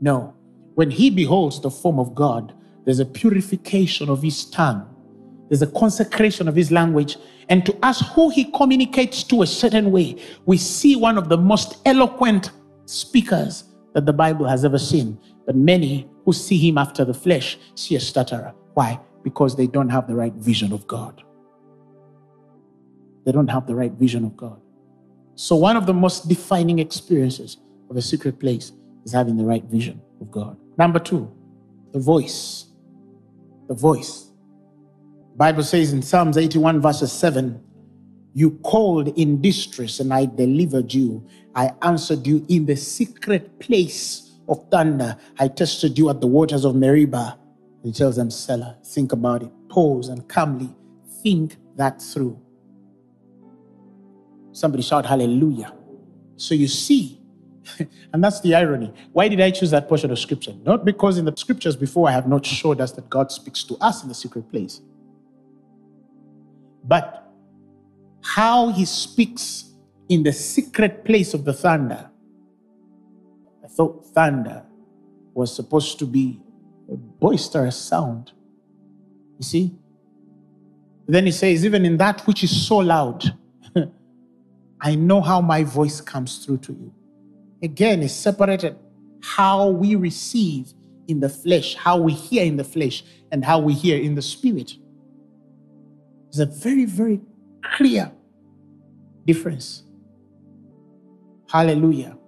[0.00, 0.34] No.
[0.74, 2.52] When he beholds the form of God,
[2.84, 4.86] there's a purification of his tongue.
[5.48, 7.16] There's a consecration of his language.
[7.48, 11.36] And to us who he communicates to a certain way, we see one of the
[11.36, 12.50] most eloquent
[12.86, 15.18] speakers that the Bible has ever seen.
[15.46, 18.52] But many who see him after the flesh see a stutterer.
[18.74, 19.00] Why?
[19.22, 21.22] Because they don't have the right vision of God.
[23.24, 24.60] They don't have the right vision of God.
[25.34, 27.58] So, one of the most defining experiences
[27.90, 28.72] of a secret place
[29.04, 30.56] is having the right vision of God.
[30.78, 31.30] Number two,
[31.92, 32.66] the voice.
[33.68, 34.25] The voice.
[35.36, 37.62] Bible says in Psalms 81, verses 7,
[38.32, 41.26] you called in distress, and I delivered you.
[41.54, 45.16] I answered you in the secret place of thunder.
[45.38, 47.38] I tested you at the waters of Meribah.
[47.82, 49.50] He tells them, Selah, think about it.
[49.68, 50.74] Pause and calmly
[51.22, 52.40] think that through.
[54.52, 55.74] Somebody shout hallelujah.
[56.36, 57.20] So you see,
[58.12, 58.92] and that's the irony.
[59.12, 60.54] Why did I choose that portion of scripture?
[60.62, 63.76] Not because in the scriptures before I have not showed us that God speaks to
[63.80, 64.80] us in the secret place,
[66.86, 67.32] but
[68.22, 69.64] how he speaks
[70.08, 72.10] in the secret place of the thunder.
[73.64, 74.64] I thought thunder
[75.34, 76.40] was supposed to be
[76.90, 78.32] a boisterous sound.
[79.38, 79.74] You see?
[81.06, 83.36] Then he says, even in that which is so loud,
[84.80, 86.92] I know how my voice comes through to you.
[87.62, 88.76] Again, it's separated
[89.22, 90.72] how we receive
[91.08, 94.22] in the flesh, how we hear in the flesh, and how we hear in the
[94.22, 94.74] spirit.
[96.38, 97.20] It's a very, very
[97.76, 98.12] clear
[99.24, 99.84] difference.
[101.48, 102.18] Hallelujah.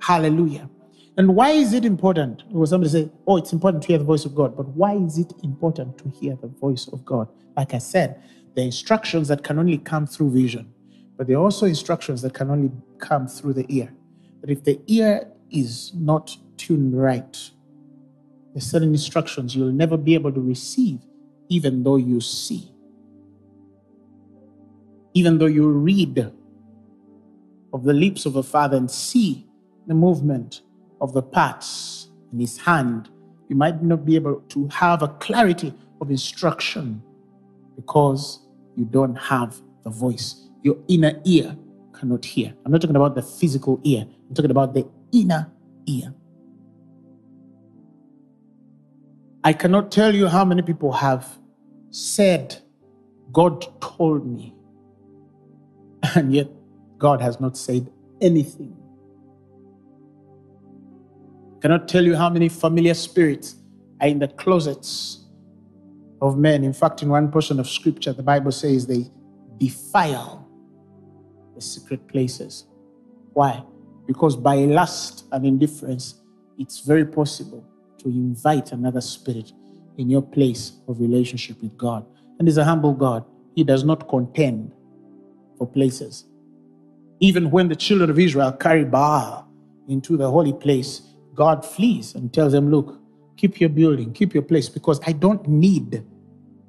[0.00, 0.70] Hallelujah.
[1.16, 2.44] And why is it important?
[2.48, 4.56] Well, somebody say, oh, it's important to hear the voice of God.
[4.56, 7.28] But why is it important to hear the voice of God?
[7.56, 8.22] Like I said,
[8.54, 10.72] the instructions that can only come through vision,
[11.16, 13.92] but there are also instructions that can only come through the ear.
[14.40, 17.50] But if the ear is not tuned right,
[18.52, 21.00] there's certain instructions you'll never be able to receive,
[21.48, 22.70] even though you see
[25.16, 26.30] even though you read
[27.72, 29.46] of the lips of a father and see
[29.86, 30.60] the movement
[31.00, 33.08] of the parts in his hand,
[33.48, 37.02] you might not be able to have a clarity of instruction
[37.76, 40.50] because you don't have the voice.
[40.62, 41.56] Your inner ear
[41.98, 42.54] cannot hear.
[42.66, 45.50] I'm not talking about the physical ear, I'm talking about the inner
[45.86, 46.12] ear.
[49.42, 51.26] I cannot tell you how many people have
[51.88, 52.58] said,
[53.32, 54.55] God told me.
[56.14, 56.48] And yet,
[56.98, 57.90] God has not said
[58.20, 58.76] anything.
[61.56, 63.56] I cannot tell you how many familiar spirits
[64.00, 65.26] are in the closets
[66.20, 66.64] of men.
[66.64, 69.06] In fact, in one portion of scripture, the Bible says they
[69.58, 70.48] defile
[71.54, 72.66] the secret places.
[73.32, 73.62] Why?
[74.06, 76.22] Because by lust and indifference,
[76.58, 77.64] it's very possible
[77.98, 79.52] to invite another spirit
[79.98, 82.06] in your place of relationship with God.
[82.38, 83.24] And he's a humble God.
[83.54, 84.72] He does not contend
[85.56, 86.24] for places.
[87.20, 89.48] Even when the children of Israel carry Baal
[89.88, 91.02] into the holy place,
[91.34, 93.00] God flees and tells them, Look,
[93.36, 96.04] keep your building, keep your place, because I don't need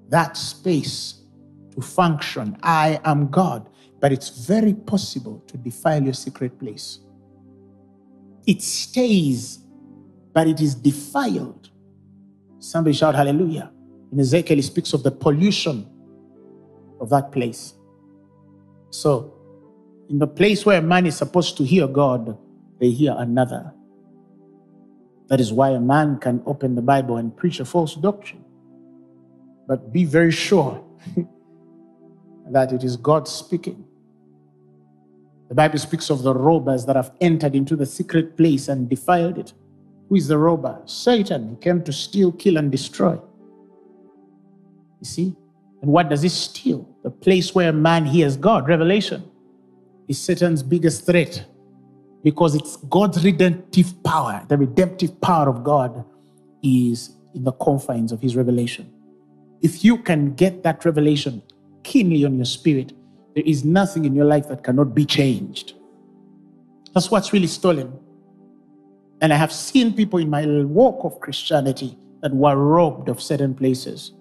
[0.10, 1.22] that space
[1.76, 2.58] to function.
[2.64, 3.70] I am God.
[4.00, 7.00] But it's very possible to defile your secret place.
[8.46, 9.60] It stays,
[10.34, 11.70] but it is defiled.
[12.60, 13.72] Somebody shout hallelujah.
[14.12, 15.90] In Ezekiel, he speaks of the pollution
[17.00, 17.74] of that place.
[18.90, 19.34] So,
[20.10, 22.38] in the place where a man is supposed to hear God,
[22.80, 23.74] they hear another.
[25.28, 28.46] That is why a man can open the Bible and preach a false doctrine.
[29.68, 30.84] But be very sure
[32.52, 33.84] that it is God speaking.
[35.50, 39.38] The Bible speaks of the robbers that have entered into the secret place and defiled
[39.38, 39.54] it.
[40.10, 40.82] Who is the robber?
[40.86, 41.50] Satan.
[41.50, 43.14] He came to steal, kill, and destroy.
[43.14, 45.36] You see?
[45.88, 46.86] And what does he steal?
[47.04, 48.68] The place where man hears God.
[48.68, 49.24] Revelation
[50.10, 51.46] is Satan's biggest threat
[52.26, 54.46] because it's God's redemptive power.
[54.50, 56.04] The redemptive power of God
[56.62, 58.92] is in the confines of his revelation.
[59.62, 61.42] If you can get that revelation
[61.84, 62.92] keenly on your spirit,
[63.34, 65.76] there is nothing in your life that cannot be changed.
[66.94, 67.98] That's what's really stolen.
[69.22, 73.56] And I have seen people in my walk of Christianity that were robbed of certain
[73.56, 74.12] places.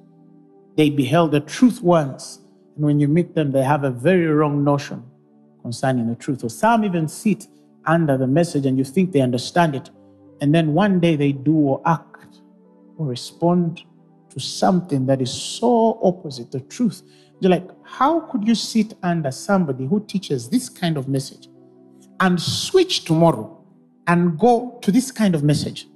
[0.76, 2.40] They beheld the truth once,
[2.76, 5.02] and when you meet them, they have a very wrong notion
[5.62, 6.44] concerning the truth.
[6.44, 7.46] Or some even sit
[7.86, 9.90] under the message and you think they understand it,
[10.40, 12.40] and then one day they do or act
[12.98, 13.82] or respond
[14.30, 17.02] to something that is so opposite the truth.
[17.40, 21.48] You're like, how could you sit under somebody who teaches this kind of message
[22.20, 23.62] and switch tomorrow
[24.06, 25.86] and go to this kind of message?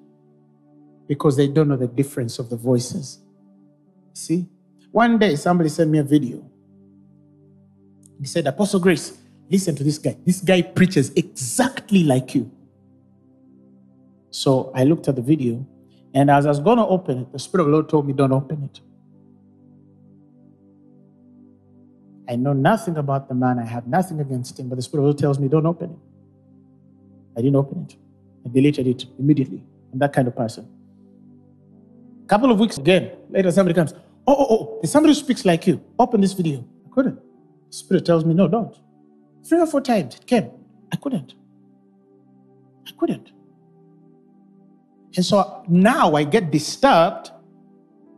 [1.07, 3.21] Because they don't know the difference of the voices.
[4.15, 4.49] See?
[4.93, 6.45] One day somebody sent me a video.
[8.21, 9.19] He said, Apostle Grace,
[9.51, 10.17] listen to this guy.
[10.27, 12.51] This guy preaches exactly like you.
[14.31, 15.67] So I looked at the video,
[16.15, 18.13] and as I was going to open it, the Spirit of the Lord told me,
[18.13, 18.81] Don't open it.
[22.29, 23.59] I know nothing about the man.
[23.59, 25.91] I have nothing against him, but the Spirit of the Lord tells me, Don't open
[25.91, 25.99] it.
[27.39, 27.97] I didn't open it.
[28.47, 29.63] I deleted it immediately.
[29.93, 30.69] I'm that kind of person.
[32.25, 33.95] A couple of weeks again, later somebody comes,
[34.31, 35.83] Oh, oh, oh, there's somebody who speaks like you.
[35.99, 36.65] Open this video.
[36.87, 37.17] I couldn't.
[37.17, 38.77] The Spirit tells me, No, don't.
[39.45, 40.53] Three or four times it came.
[40.93, 41.35] I couldn't.
[42.87, 43.33] I couldn't.
[45.17, 47.33] And so now I get disturbed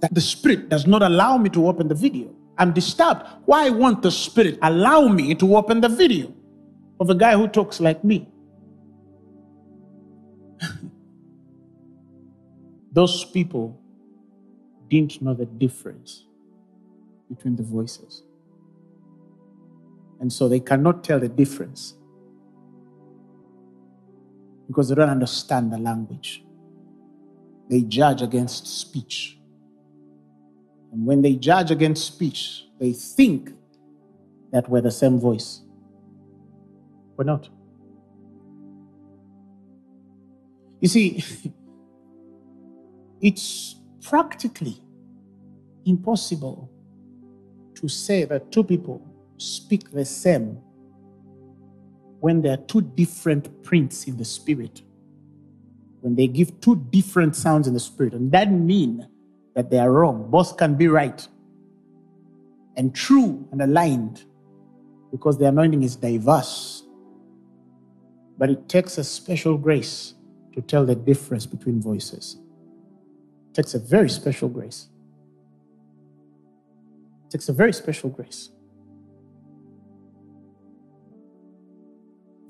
[0.03, 2.29] that the Spirit does not allow me to open the video.
[2.59, 3.23] I'm disturbed.
[3.47, 6.31] Why won't the Spirit allow me to open the video
[7.01, 8.29] of a guy who talks like me?
[12.93, 13.82] Those people
[14.93, 16.27] didn't know the difference
[17.31, 18.25] between the voices.
[20.21, 21.95] And so they cannot tell the difference
[24.69, 26.45] because they don't understand the language
[27.71, 29.39] they judge against speech.
[30.93, 33.51] And when they judge against speech, they think
[34.53, 35.63] that we're the same voice.
[37.17, 37.49] We're not.
[40.83, 41.25] You see,
[43.23, 44.82] it's practically
[45.85, 46.71] impossible
[47.75, 49.07] to say that two people
[49.39, 50.59] speak the same
[52.21, 54.83] when there are two different prints in the spirit
[56.03, 58.13] when they give two different sounds in the spirit.
[58.13, 59.07] And that mean
[59.55, 60.29] that they are wrong.
[60.31, 61.27] Both can be right
[62.77, 64.25] and true and aligned
[65.13, 66.83] because the anointing is diverse.
[68.37, 70.15] But it takes a special grace
[70.55, 72.37] to tell the difference between voices.
[73.51, 74.89] It takes a very special grace.
[77.33, 78.51] It takes a very special grace.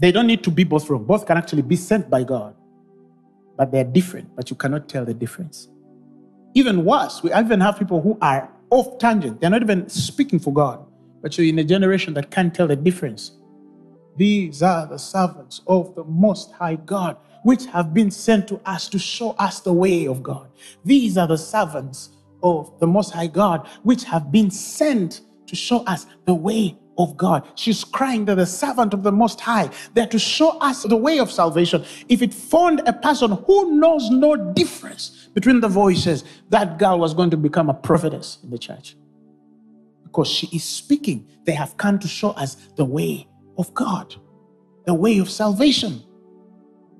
[0.01, 1.05] They don't need to be both wrong.
[1.05, 2.57] Both can actually be sent by God
[3.57, 5.69] but they're different, but you cannot tell the difference.
[6.55, 9.41] Even worse, we even have people who are off tangent.
[9.41, 10.85] They're not even speaking for God,
[11.23, 13.33] but you're in a generation that can't tell the difference.
[14.17, 18.89] These are the servants of the Most High God, which have been sent to us
[18.91, 20.49] to show us the way of God.
[20.85, 22.11] These are the servants
[22.43, 27.17] of the Most High God, which have been sent to show us the way of
[27.17, 27.47] God.
[27.55, 31.19] She's crying that the servant of the Most High there to show us the way
[31.19, 31.85] of salvation.
[32.09, 37.15] If it found a person who knows no difference between the voices, that girl was
[37.15, 38.97] going to become a prophetess in the church.
[40.05, 41.27] Because she is speaking.
[41.45, 43.27] They have come to show us the way
[43.57, 44.15] of God,
[44.85, 46.03] the way of salvation.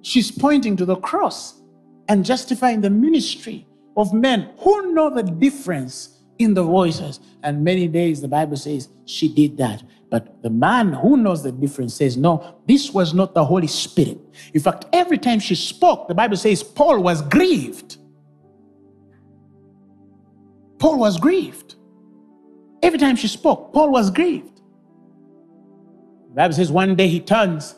[0.01, 1.61] She's pointing to the cross
[2.09, 3.67] and justifying the ministry
[3.97, 7.21] of men who know the difference in the voices.
[7.43, 9.83] And many days the Bible says she did that.
[10.11, 14.19] But the man who knows the difference says, no, this was not the Holy Spirit.
[14.53, 17.97] In fact, every time she spoke, the Bible says Paul was grieved.
[20.79, 21.77] Paul was grieved.
[22.83, 24.61] Every time she spoke, Paul was grieved.
[26.31, 27.77] The Bible says one day he turns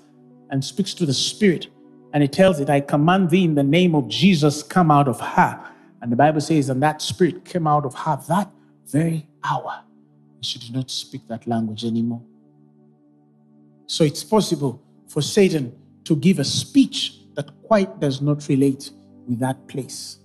[0.50, 1.68] and speaks to the Spirit
[2.12, 5.20] and he tells it, I command thee in the name of Jesus, come out of
[5.20, 5.73] her.
[6.04, 8.50] And the Bible says, and that spirit came out of her that
[8.86, 9.82] very hour.
[10.42, 12.20] She did not speak that language anymore.
[13.86, 15.74] So it's possible for Satan
[16.04, 18.90] to give a speech that quite does not relate
[19.26, 20.18] with that place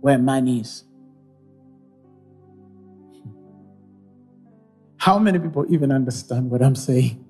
[0.00, 0.82] where man is.
[4.96, 7.24] How many people even understand what I'm saying?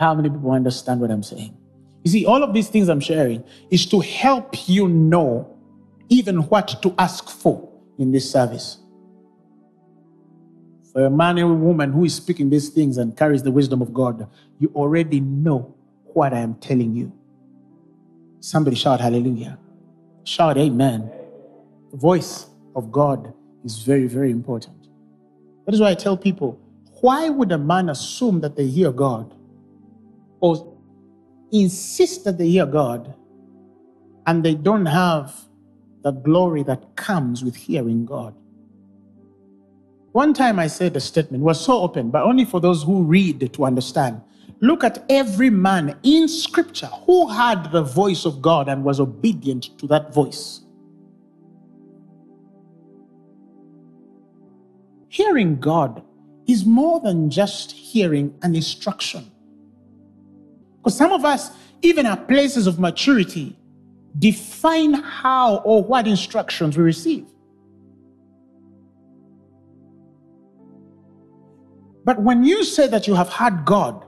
[0.00, 1.56] How many people understand what I'm saying?
[2.02, 5.56] You see, all of these things I'm sharing is to help you know
[6.08, 8.78] even what to ask for in this service.
[10.92, 13.80] For a man or a woman who is speaking these things and carries the wisdom
[13.80, 14.28] of God,
[14.58, 15.74] you already know
[16.14, 17.12] what I am telling you.
[18.40, 19.58] Somebody shout hallelujah.
[20.24, 21.10] Shout amen.
[21.92, 23.32] The voice of God
[23.64, 24.88] is very, very important.
[25.66, 26.58] That is why I tell people
[27.00, 29.34] why would a man assume that they hear God
[30.40, 30.69] or
[31.52, 33.14] insist that they hear God
[34.26, 35.34] and they don't have
[36.02, 38.34] the glory that comes with hearing God?
[40.12, 43.52] One time I said a statement, was so open, but only for those who read
[43.52, 44.20] to understand.
[44.60, 49.78] Look at every man in scripture who had the voice of God and was obedient
[49.78, 50.62] to that voice.
[55.08, 56.02] Hearing God
[56.46, 59.30] is more than just hearing an instruction.
[60.80, 61.50] Because some of us,
[61.82, 63.56] even at places of maturity,
[64.18, 67.26] define how or what instructions we receive.
[72.04, 74.06] But when you say that you have had God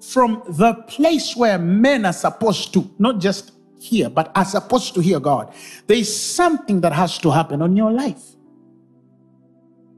[0.00, 5.00] from the place where men are supposed to, not just hear, but are supposed to
[5.00, 5.52] hear God,
[5.86, 8.22] there is something that has to happen on your life.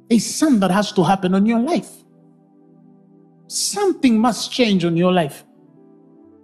[0.08, 1.90] There's something that has to happen on your life.
[3.48, 5.44] Something must change on your life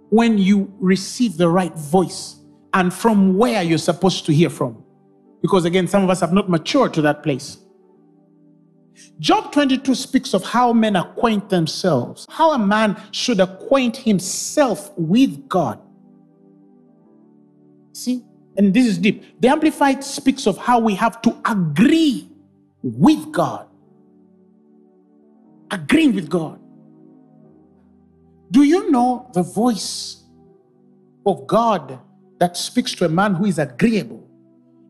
[0.09, 2.37] when you receive the right voice
[2.73, 4.83] and from where you're supposed to hear from.
[5.41, 7.57] Because again, some of us have not matured to that place.
[9.19, 15.47] Job 22 speaks of how men acquaint themselves, how a man should acquaint himself with
[15.47, 15.79] God.
[17.93, 18.23] See?
[18.57, 19.23] And this is deep.
[19.41, 22.29] The Amplified speaks of how we have to agree
[22.81, 23.67] with God.
[25.71, 26.58] Agreeing with God.
[28.51, 30.23] Do you know the voice
[31.25, 31.99] of God
[32.39, 34.27] that speaks to a man who is agreeable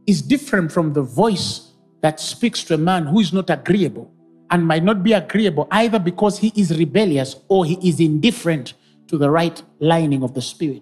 [0.08, 4.12] is different from the voice that speaks to a man who is not agreeable
[4.50, 8.74] and might not be agreeable either because he is rebellious or he is indifferent
[9.08, 10.82] to the right lining of the spirit.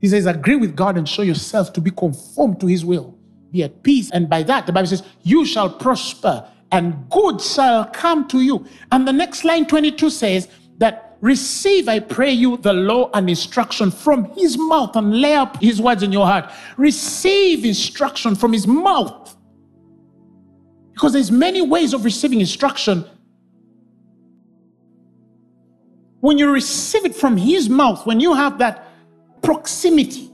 [0.00, 3.16] He says, agree with God and show yourself to be conformed to his will.
[3.52, 4.10] Be at peace.
[4.10, 8.66] And by that, the Bible says, you shall prosper and good shall come to you.
[8.92, 10.48] And the next line, 22, says
[10.78, 15.60] that receive, I pray you, the law and instruction from his mouth and lay up
[15.60, 16.50] his words in your heart.
[16.76, 19.36] Receive instruction from his mouth.
[20.92, 23.04] Because there's many ways of receiving instruction.
[26.20, 28.86] When you receive it from his mouth, when you have that
[29.42, 30.30] proximity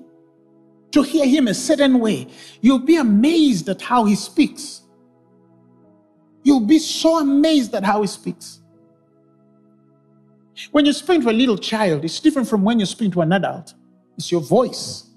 [0.91, 2.27] to hear him a certain way,
[2.61, 4.83] you'll be amazed at how he speaks.
[6.43, 8.61] You'll be so amazed at how he speaks.
[10.71, 13.33] When you speak to a little child, it's different from when you speak to an
[13.33, 13.75] adult.
[14.17, 15.11] It's your voice,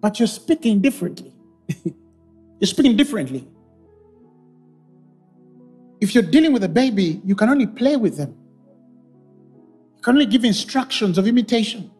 [0.00, 1.32] but you're speaking differently.
[1.84, 3.46] you're speaking differently.
[6.00, 8.36] If you're dealing with a baby, you can only play with them.
[9.96, 11.90] You can only give instructions of imitation.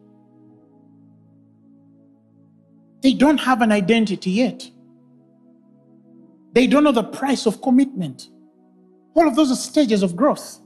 [3.01, 4.69] They don't have an identity yet.
[6.53, 8.29] They don't know the price of commitment.
[9.15, 10.59] All of those are stages of growth.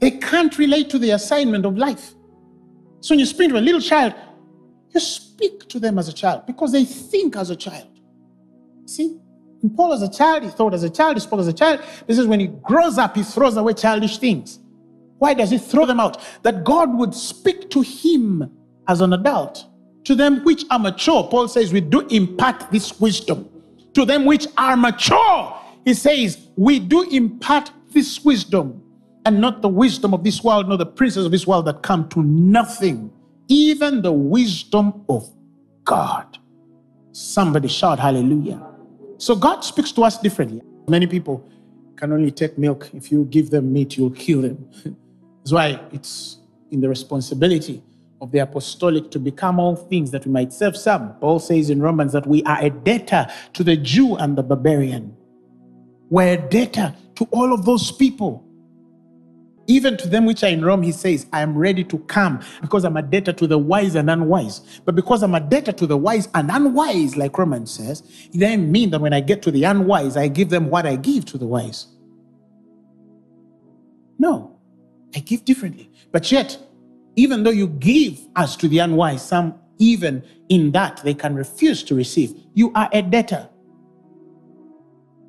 [0.00, 2.14] They can't relate to the assignment of life.
[3.00, 4.14] So when you speak to a little child,
[4.92, 7.88] you speak to them as a child because they think as a child.
[8.86, 9.18] See?
[9.76, 11.80] Paul, as a child, he thought as a child, he spoke as a child.
[12.06, 14.58] This is when he grows up, he throws away childish things.
[15.18, 16.22] Why does he throw them out?
[16.42, 18.50] That God would speak to him
[18.88, 19.64] as an adult.
[20.04, 23.48] To them which are mature, Paul says, we do impart this wisdom.
[23.94, 28.83] To them which are mature, he says, we do impart this wisdom
[29.24, 32.08] and not the wisdom of this world, nor the princes of this world that come
[32.10, 33.10] to nothing,
[33.48, 35.28] even the wisdom of
[35.84, 36.38] God.
[37.12, 38.60] Somebody shout hallelujah.
[39.18, 40.62] So God speaks to us differently.
[40.88, 41.48] Many people
[41.96, 42.90] can only take milk.
[42.92, 44.68] If you give them meat, you'll kill them.
[45.38, 46.38] That's why it's
[46.70, 47.82] in the responsibility
[48.20, 51.14] of the apostolic to become all things that we might serve some.
[51.20, 55.16] Paul says in Romans that we are a debtor to the Jew and the barbarian.
[56.10, 58.44] We're a debtor to all of those people.
[59.66, 62.84] Even to them which are in Rome, he says, I am ready to come because
[62.84, 64.80] I'm a debtor to the wise and unwise.
[64.84, 68.02] But because I'm a debtor to the wise and unwise, like Romans says,
[68.32, 70.96] it doesn't mean that when I get to the unwise, I give them what I
[70.96, 71.86] give to the wise.
[74.18, 74.58] No,
[75.14, 75.90] I give differently.
[76.12, 76.58] But yet,
[77.16, 81.82] even though you give as to the unwise, some even in that they can refuse
[81.84, 82.34] to receive.
[82.54, 83.48] You are a debtor.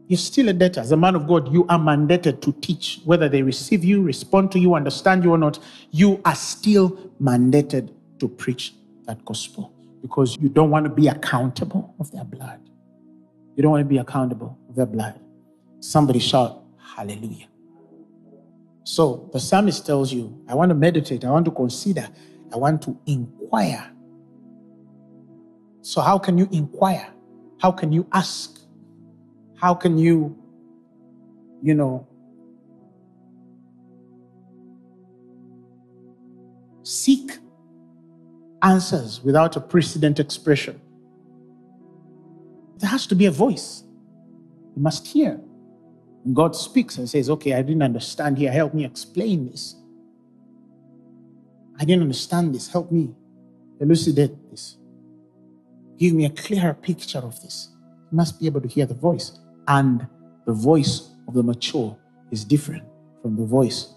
[0.08, 0.82] You're still a debtor.
[0.82, 3.01] As a man of God, you are mandated to teach.
[3.06, 5.60] Whether they receive you, respond to you, understand you or not,
[5.91, 6.91] you are still
[7.22, 8.74] mandated to preach
[9.06, 12.60] that gospel because you don't want to be accountable of their blood.
[13.56, 15.20] You don't want to be accountable of their blood.
[15.80, 16.62] Somebody shout,
[16.95, 17.47] Hallelujah.
[18.84, 22.08] So the psalmist tells you, I want to meditate, I want to consider,
[22.53, 23.91] I want to inquire.
[25.82, 27.08] So, how can you inquire?
[27.60, 28.55] How can you ask?
[29.58, 30.38] How can you,
[31.62, 32.08] you know,
[36.84, 37.39] seek
[38.62, 40.80] answers without a precedent expression?
[42.78, 43.84] There has to be a voice.
[44.76, 45.39] You must hear.
[46.26, 48.51] And God speaks and says, Okay, I didn't understand here.
[48.51, 49.76] Help me explain this.
[51.80, 52.68] I didn't understand this.
[52.68, 53.14] Help me
[53.80, 54.78] elucidate this.
[55.97, 57.70] Give me a clearer picture of this.
[58.12, 59.39] You must be able to hear the voice.
[59.68, 60.07] And
[60.45, 61.97] the voice of the mature
[62.32, 62.84] is different
[63.22, 63.95] from the voice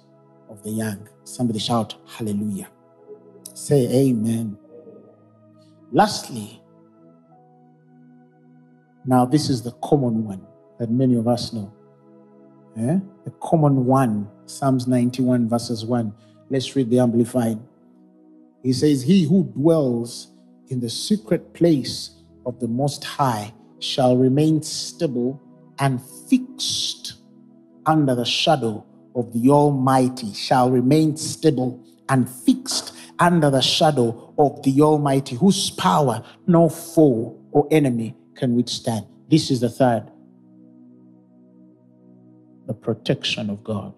[0.49, 1.09] of the young.
[1.25, 2.69] Somebody shout, Hallelujah.
[3.55, 4.57] Say Amen.
[5.93, 6.62] Lastly,
[9.05, 10.47] now this is the common one
[10.79, 11.73] that many of us know.
[12.79, 12.99] Eh?
[13.25, 16.12] The common one, Psalms 91, verses 1.
[16.51, 17.59] Let's read the Amplified.
[18.62, 20.29] He says, He who dwells
[20.69, 22.11] in the secret place
[22.47, 25.41] of the Most High shall remain stable
[25.79, 27.14] and fixed
[27.87, 34.62] under the shadow of the Almighty, shall remain stable and fixed under the shadow of
[34.62, 39.07] the Almighty, whose power no foe or enemy can withstand.
[39.29, 40.11] This is the third
[42.68, 43.95] the protection of God.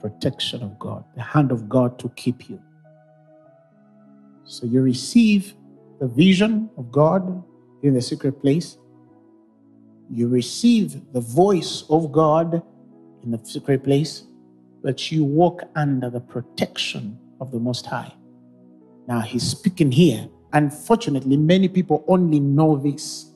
[0.00, 2.58] Protection of God, the hand of God to keep you.
[4.44, 5.54] So you receive
[6.00, 7.44] the vision of God
[7.82, 8.78] in the secret place.
[10.10, 12.62] You receive the voice of God
[13.22, 14.24] in the secret place,
[14.82, 18.12] but you walk under the protection of the Most High.
[19.06, 20.28] Now he's speaking here.
[20.52, 23.32] Unfortunately, many people only know this.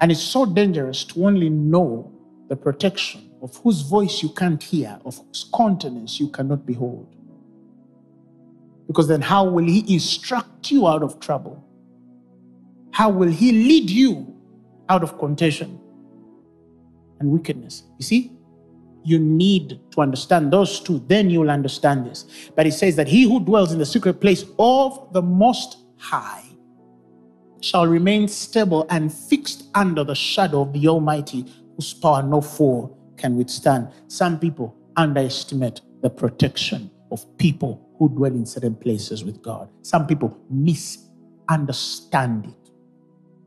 [0.00, 2.12] And it's so dangerous to only know
[2.48, 7.08] the protection of whose voice you can't hear, of whose countenance you cannot behold.
[8.86, 11.64] Because then, how will He instruct you out of trouble?
[12.92, 14.35] How will He lead you
[14.88, 15.80] out of contention
[17.20, 17.84] and wickedness?
[17.98, 18.32] You see,
[19.04, 22.50] you need to understand those two, then you'll understand this.
[22.56, 26.42] But it says that he who dwells in the secret place of the Most High
[27.60, 31.44] shall remain stable and fixed under the shadow of the Almighty,
[31.76, 33.88] whose power no foe can withstand.
[34.08, 39.68] Some people underestimate the protection of people who dwell in certain places with God.
[39.82, 42.65] Some people misunderstand it,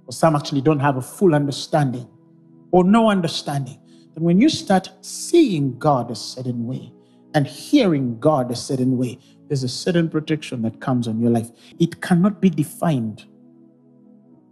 [0.09, 2.09] or some actually don't have a full understanding
[2.71, 3.79] or no understanding.
[4.15, 6.91] But when you start seeing God a certain way
[7.35, 11.51] and hearing God a certain way, there's a certain protection that comes on your life.
[11.79, 13.25] It cannot be defined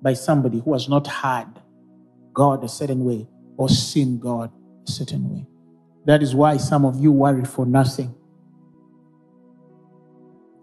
[0.02, 1.50] by somebody who has not heard
[2.34, 3.28] God a certain way
[3.58, 4.52] or seen God
[4.88, 5.48] a certain way.
[6.06, 8.16] That is why some of you worry for nothing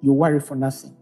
[0.04, 0.94] you worry for nothing.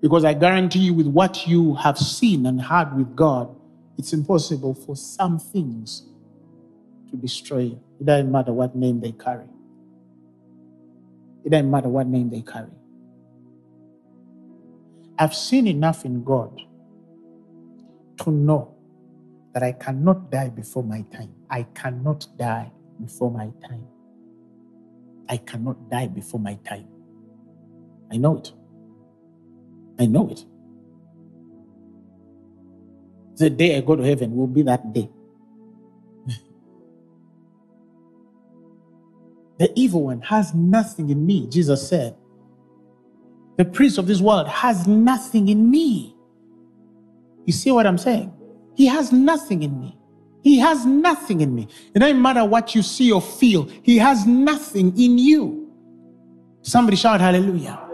[0.00, 3.54] Because I guarantee you, with what you have seen and heard with God,
[3.98, 6.04] it's impossible for some things
[7.10, 7.80] to destroy you.
[8.00, 9.46] It doesn't matter what name they carry.
[11.44, 12.70] It doesn't matter what name they carry.
[15.18, 16.62] I've seen enough in God
[18.18, 18.74] to know
[19.54, 21.34] that I cannot die before my time.
[21.50, 22.70] I cannot die
[23.00, 23.86] before my time.
[25.28, 26.88] I cannot die before my time.
[28.12, 28.52] I know it.
[30.00, 30.44] I know it.
[33.36, 35.10] The day I go to heaven will be that day.
[39.58, 42.16] the evil one has nothing in me, Jesus said.
[43.58, 46.16] The prince of this world has nothing in me.
[47.44, 48.32] You see what I'm saying?
[48.74, 49.98] He has nothing in me.
[50.42, 51.68] He has nothing in me.
[51.94, 55.70] It doesn't matter what you see or feel, He has nothing in you.
[56.62, 57.89] Somebody shout hallelujah.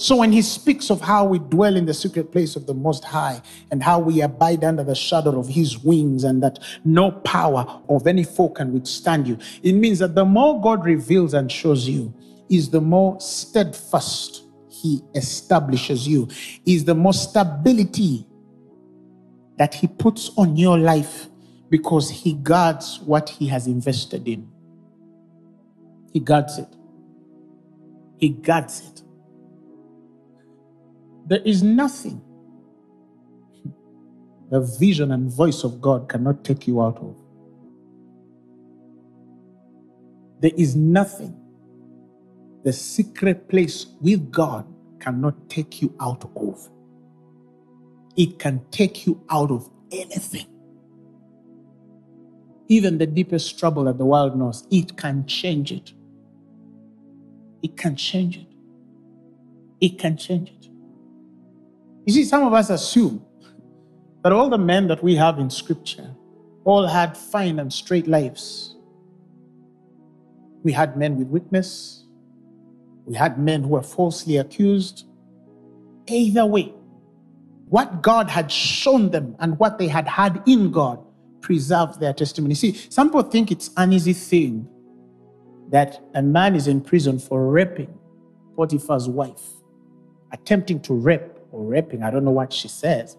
[0.00, 3.04] So when he speaks of how we dwell in the secret place of the Most
[3.04, 7.82] High and how we abide under the shadow of his wings and that no power
[7.86, 11.86] of any foe can withstand you, it means that the more God reveals and shows
[11.86, 12.14] you,
[12.48, 16.28] is the more steadfast he establishes you,
[16.64, 18.26] is the more stability
[19.58, 21.28] that he puts on your life
[21.68, 24.50] because he guards what he has invested in.
[26.10, 26.74] He guards it.
[28.16, 28.99] He guards it.
[31.30, 32.22] There is nothing
[34.50, 37.16] the vision and voice of God cannot take you out of.
[40.40, 41.36] There is nothing
[42.64, 44.66] the secret place with God
[45.00, 46.68] cannot take you out of.
[48.16, 50.46] It can take you out of anything.
[52.68, 55.92] Even the deepest trouble that the world knows, it can change it.
[57.62, 58.48] It can change it.
[59.80, 60.69] It can change it.
[62.10, 63.24] You see, some of us assume
[64.24, 66.12] that all the men that we have in scripture
[66.64, 68.74] all had fine and straight lives.
[70.64, 72.06] We had men with weakness,
[73.06, 75.04] we had men who were falsely accused.
[76.08, 76.74] Either way,
[77.68, 80.98] what God had shown them and what they had had in God
[81.40, 82.56] preserved their testimony.
[82.56, 84.68] See, some people think it's an easy thing
[85.68, 87.96] that a man is in prison for raping
[88.56, 89.44] Potiphar's wife,
[90.32, 93.16] attempting to rape or raping, I don't know what she says.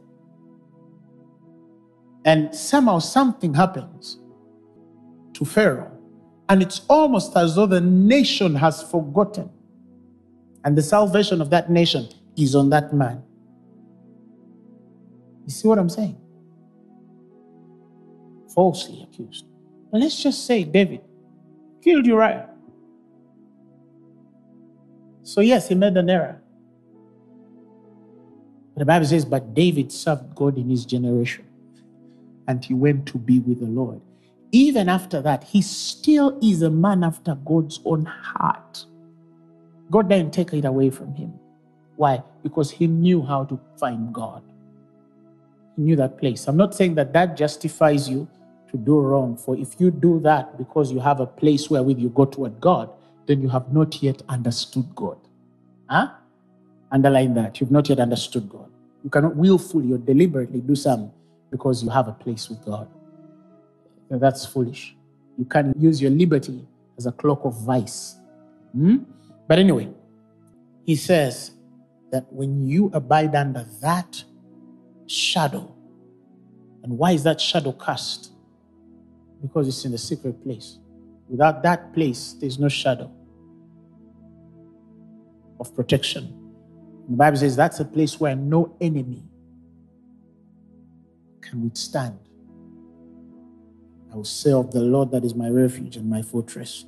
[2.26, 4.20] And somehow something happens
[5.34, 5.92] to Pharaoh,
[6.50, 9.50] and it's almost as though the nation has forgotten.
[10.64, 12.08] And the salvation of that nation
[12.38, 13.24] is on that man.
[15.46, 16.18] You see what I'm saying?
[18.54, 19.46] Falsely accused.
[19.92, 21.02] And let's just say David
[21.84, 22.50] killed Uriah.
[25.24, 26.42] So, yes, he made an error.
[28.82, 31.46] The Bible says, But David served God in his generation,
[32.48, 34.02] and he went to be with the Lord.
[34.52, 38.88] Even after that, he still is a man after God's own heart.
[39.92, 41.32] God didn't take it away from him.
[41.96, 42.24] Why?
[42.42, 44.42] Because he knew how to find God.
[45.76, 46.48] He knew that place.
[46.48, 48.28] I'm not saying that that justifies you
[48.72, 49.38] to do wrong.
[49.38, 52.90] For if you do that because you have a place wherewith you go toward God,
[53.28, 55.20] then you have not yet understood God.
[55.88, 56.08] Huh?
[56.92, 57.62] Underline that.
[57.62, 58.71] You've not yet understood God.
[59.04, 61.12] You cannot willfully or deliberately do something
[61.50, 62.88] because you have a place with God.
[64.10, 64.96] That's foolish.
[65.38, 68.16] You can use your liberty as a cloak of vice.
[68.74, 68.98] Hmm?
[69.48, 69.90] But anyway,
[70.86, 71.52] he says
[72.12, 74.24] that when you abide under that
[75.08, 75.74] shadow,
[76.84, 78.32] and why is that shadow cast?
[79.42, 80.80] Because it's in the secret place.
[81.30, 83.12] Without that place, there's no shadow
[85.60, 86.41] of protection.
[87.12, 89.22] The Bible says that's a place where no enemy
[91.42, 92.18] can withstand.
[94.14, 96.86] I will say of the Lord that is my refuge and my fortress.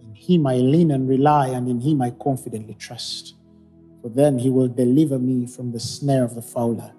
[0.00, 3.34] In him I lean and rely, and in him I confidently trust.
[4.00, 6.94] For then he will deliver me from the snare of the fowler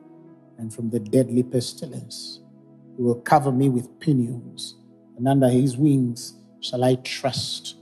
[0.60, 2.42] and from the deadly pestilence.
[2.98, 4.76] He will cover me with pinions,
[5.18, 7.78] and under his wings shall I trust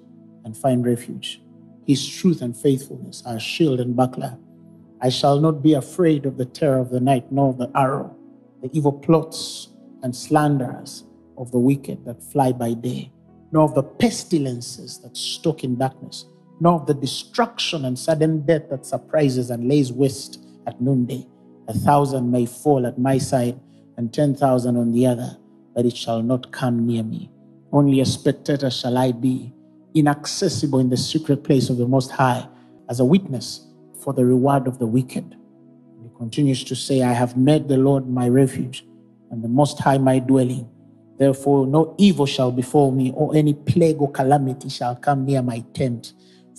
[0.45, 1.41] and find refuge.
[1.87, 4.37] His truth and faithfulness are shield and buckler.
[5.01, 8.13] I shall not be afraid of the terror of the night, nor of the arrow,
[8.61, 9.69] the evil plots
[10.03, 11.05] and slanders
[11.37, 13.13] of the wicked that fly by day,
[13.53, 16.25] nor of the pestilences that stalk in darkness,
[16.59, 21.25] nor of the destruction and sudden death that surprises and lays waste at noonday.
[21.69, 23.57] A thousand may fall at my side
[23.95, 25.37] and ten thousand on the other,
[25.73, 27.31] but it shall not come near me.
[27.71, 29.53] Only a spectator shall I be
[29.99, 32.47] inaccessible in the secret place of the Most High
[32.89, 33.67] as a witness
[34.03, 35.35] for the reward of the wicked.
[36.01, 38.85] He continues to say, I have made the Lord my refuge
[39.31, 40.69] and the Most High my dwelling.
[41.17, 45.65] Therefore, no evil shall befall me, or any plague or calamity shall come near my
[45.73, 46.13] tent.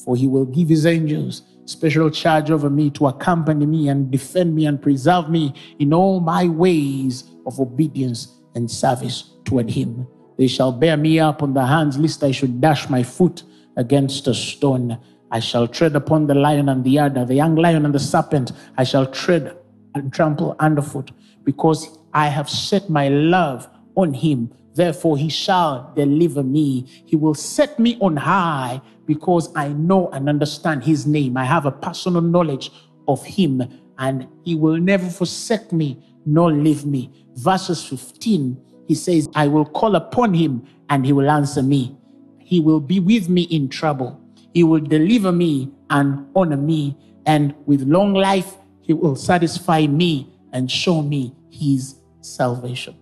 [0.04, 4.54] For he will give his angels special charge over me to accompany me and defend
[4.54, 10.06] me and preserve me in all my ways of obedience and service toward him.
[10.38, 13.42] They shall bear me up on the hands, lest I should dash my foot
[13.76, 14.98] against a stone.
[15.30, 18.52] I shall tread upon the lion and the adder, the young lion and the serpent.
[18.78, 19.58] I shall tread
[19.94, 21.10] and trample underfoot,
[21.44, 24.52] because I have set my love on him.
[24.74, 26.86] Therefore, he shall deliver me.
[27.04, 31.36] He will set me on high, because I know and understand his name.
[31.36, 32.70] I have a personal knowledge
[33.08, 33.62] of him,
[33.98, 37.10] and he will never forsake me nor leave me.
[37.34, 41.94] Verses 15 he says, I will call upon him and he will answer me.
[42.38, 44.18] He will be with me in trouble.
[44.54, 46.96] He will deliver me and honor me.
[47.26, 52.96] And with long life, he will satisfy me and show me his salvation.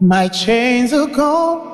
[0.00, 1.73] My chains are gone.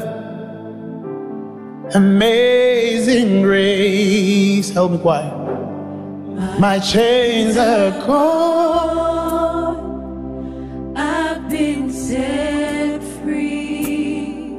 [1.95, 5.33] amazing grace help me quiet.
[6.59, 9.81] My chains are gone.
[10.95, 14.49] I've been set free.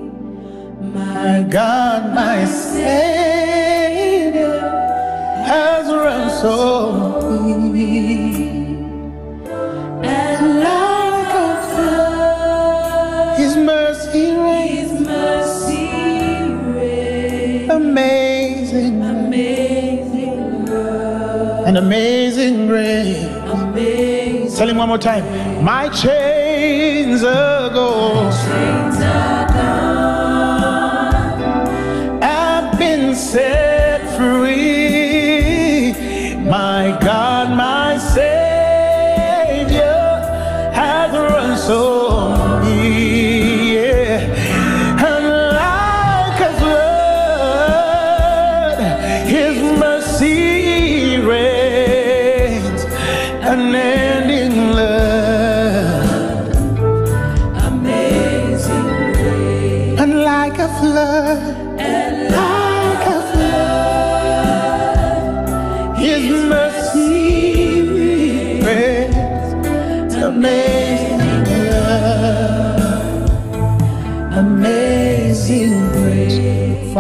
[0.81, 2.93] My God, my Savior,
[5.47, 8.62] has ransomed me.
[24.63, 25.25] Tell him one more time.
[25.65, 28.82] My chains are gone.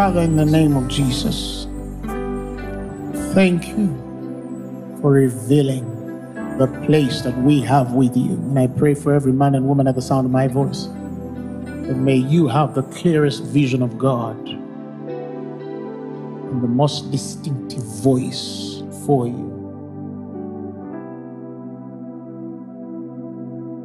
[0.02, 1.68] Father, in the name of Jesus,
[3.34, 3.86] thank you
[5.00, 5.86] for revealing
[6.58, 8.32] the place that we have with you.
[8.32, 10.86] And I pray for every man and woman at the sound of my voice
[11.86, 14.58] that may you have the clearest vision of God and
[16.60, 19.52] the most distinctive voice for you.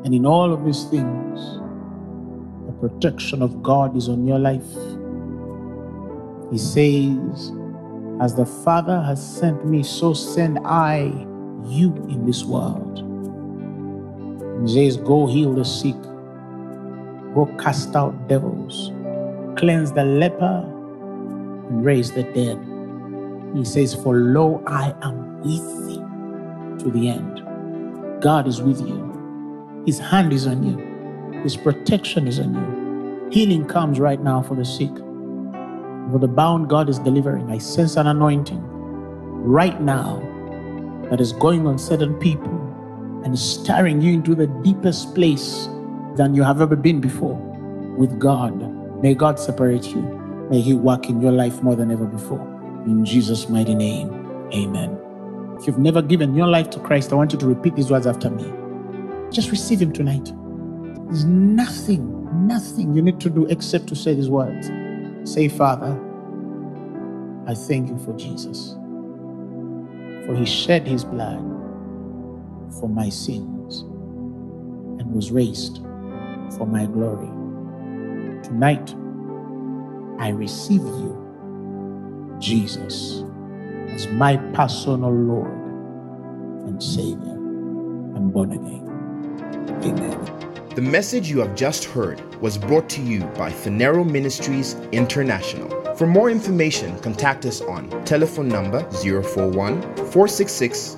[0.03, 1.59] And in all of these things,
[2.65, 4.65] the protection of God is on your life.
[6.52, 7.52] He says,
[8.22, 11.12] As the Father has sent me, so send I
[11.66, 13.04] you in this world.
[14.62, 16.02] He says, Go heal the sick,
[17.34, 18.91] go cast out devils,
[19.58, 20.64] cleanse the leper,
[21.70, 22.58] and raise the dead.
[23.56, 28.22] He says, For lo, I am with thee to the end.
[28.22, 29.84] God is with you.
[29.86, 31.41] His hand is on you.
[31.43, 33.30] His protection is on you.
[33.32, 34.91] Healing comes right now for the sick.
[36.12, 37.51] For the bound, God is delivering.
[37.51, 40.22] I sense an anointing right now
[41.10, 42.53] that is going on certain people
[43.26, 45.68] and staring you into the deepest place
[46.16, 47.36] than you have ever been before
[47.97, 48.53] with God.
[49.01, 50.01] May God separate you.
[50.49, 52.41] May He work in your life more than ever before.
[52.86, 54.10] In Jesus' mighty name,
[54.53, 54.97] amen.
[55.60, 58.08] If you've never given your life to Christ, I want you to repeat these words
[58.08, 58.49] after me.
[59.30, 60.32] Just receive Him tonight.
[61.08, 64.70] There's nothing, nothing you need to do except to say these words.
[65.28, 65.99] Say, Father,
[67.47, 68.78] I thank you for Jesus,
[70.25, 71.43] for He shed His blood
[72.80, 73.82] for my sins
[75.01, 75.80] and was raised
[76.57, 77.28] for my glory.
[78.41, 78.95] Tonight,
[80.17, 81.36] I receive you,
[82.39, 83.23] Jesus,
[83.89, 85.82] as my personal Lord
[86.67, 87.36] and Savior.
[88.15, 88.87] I'm born again.
[89.70, 90.68] Amen.
[90.76, 95.95] The message you have just heard was brought to you by Phaneroo Ministries International.
[95.95, 100.97] For more information, contact us on telephone number 041 466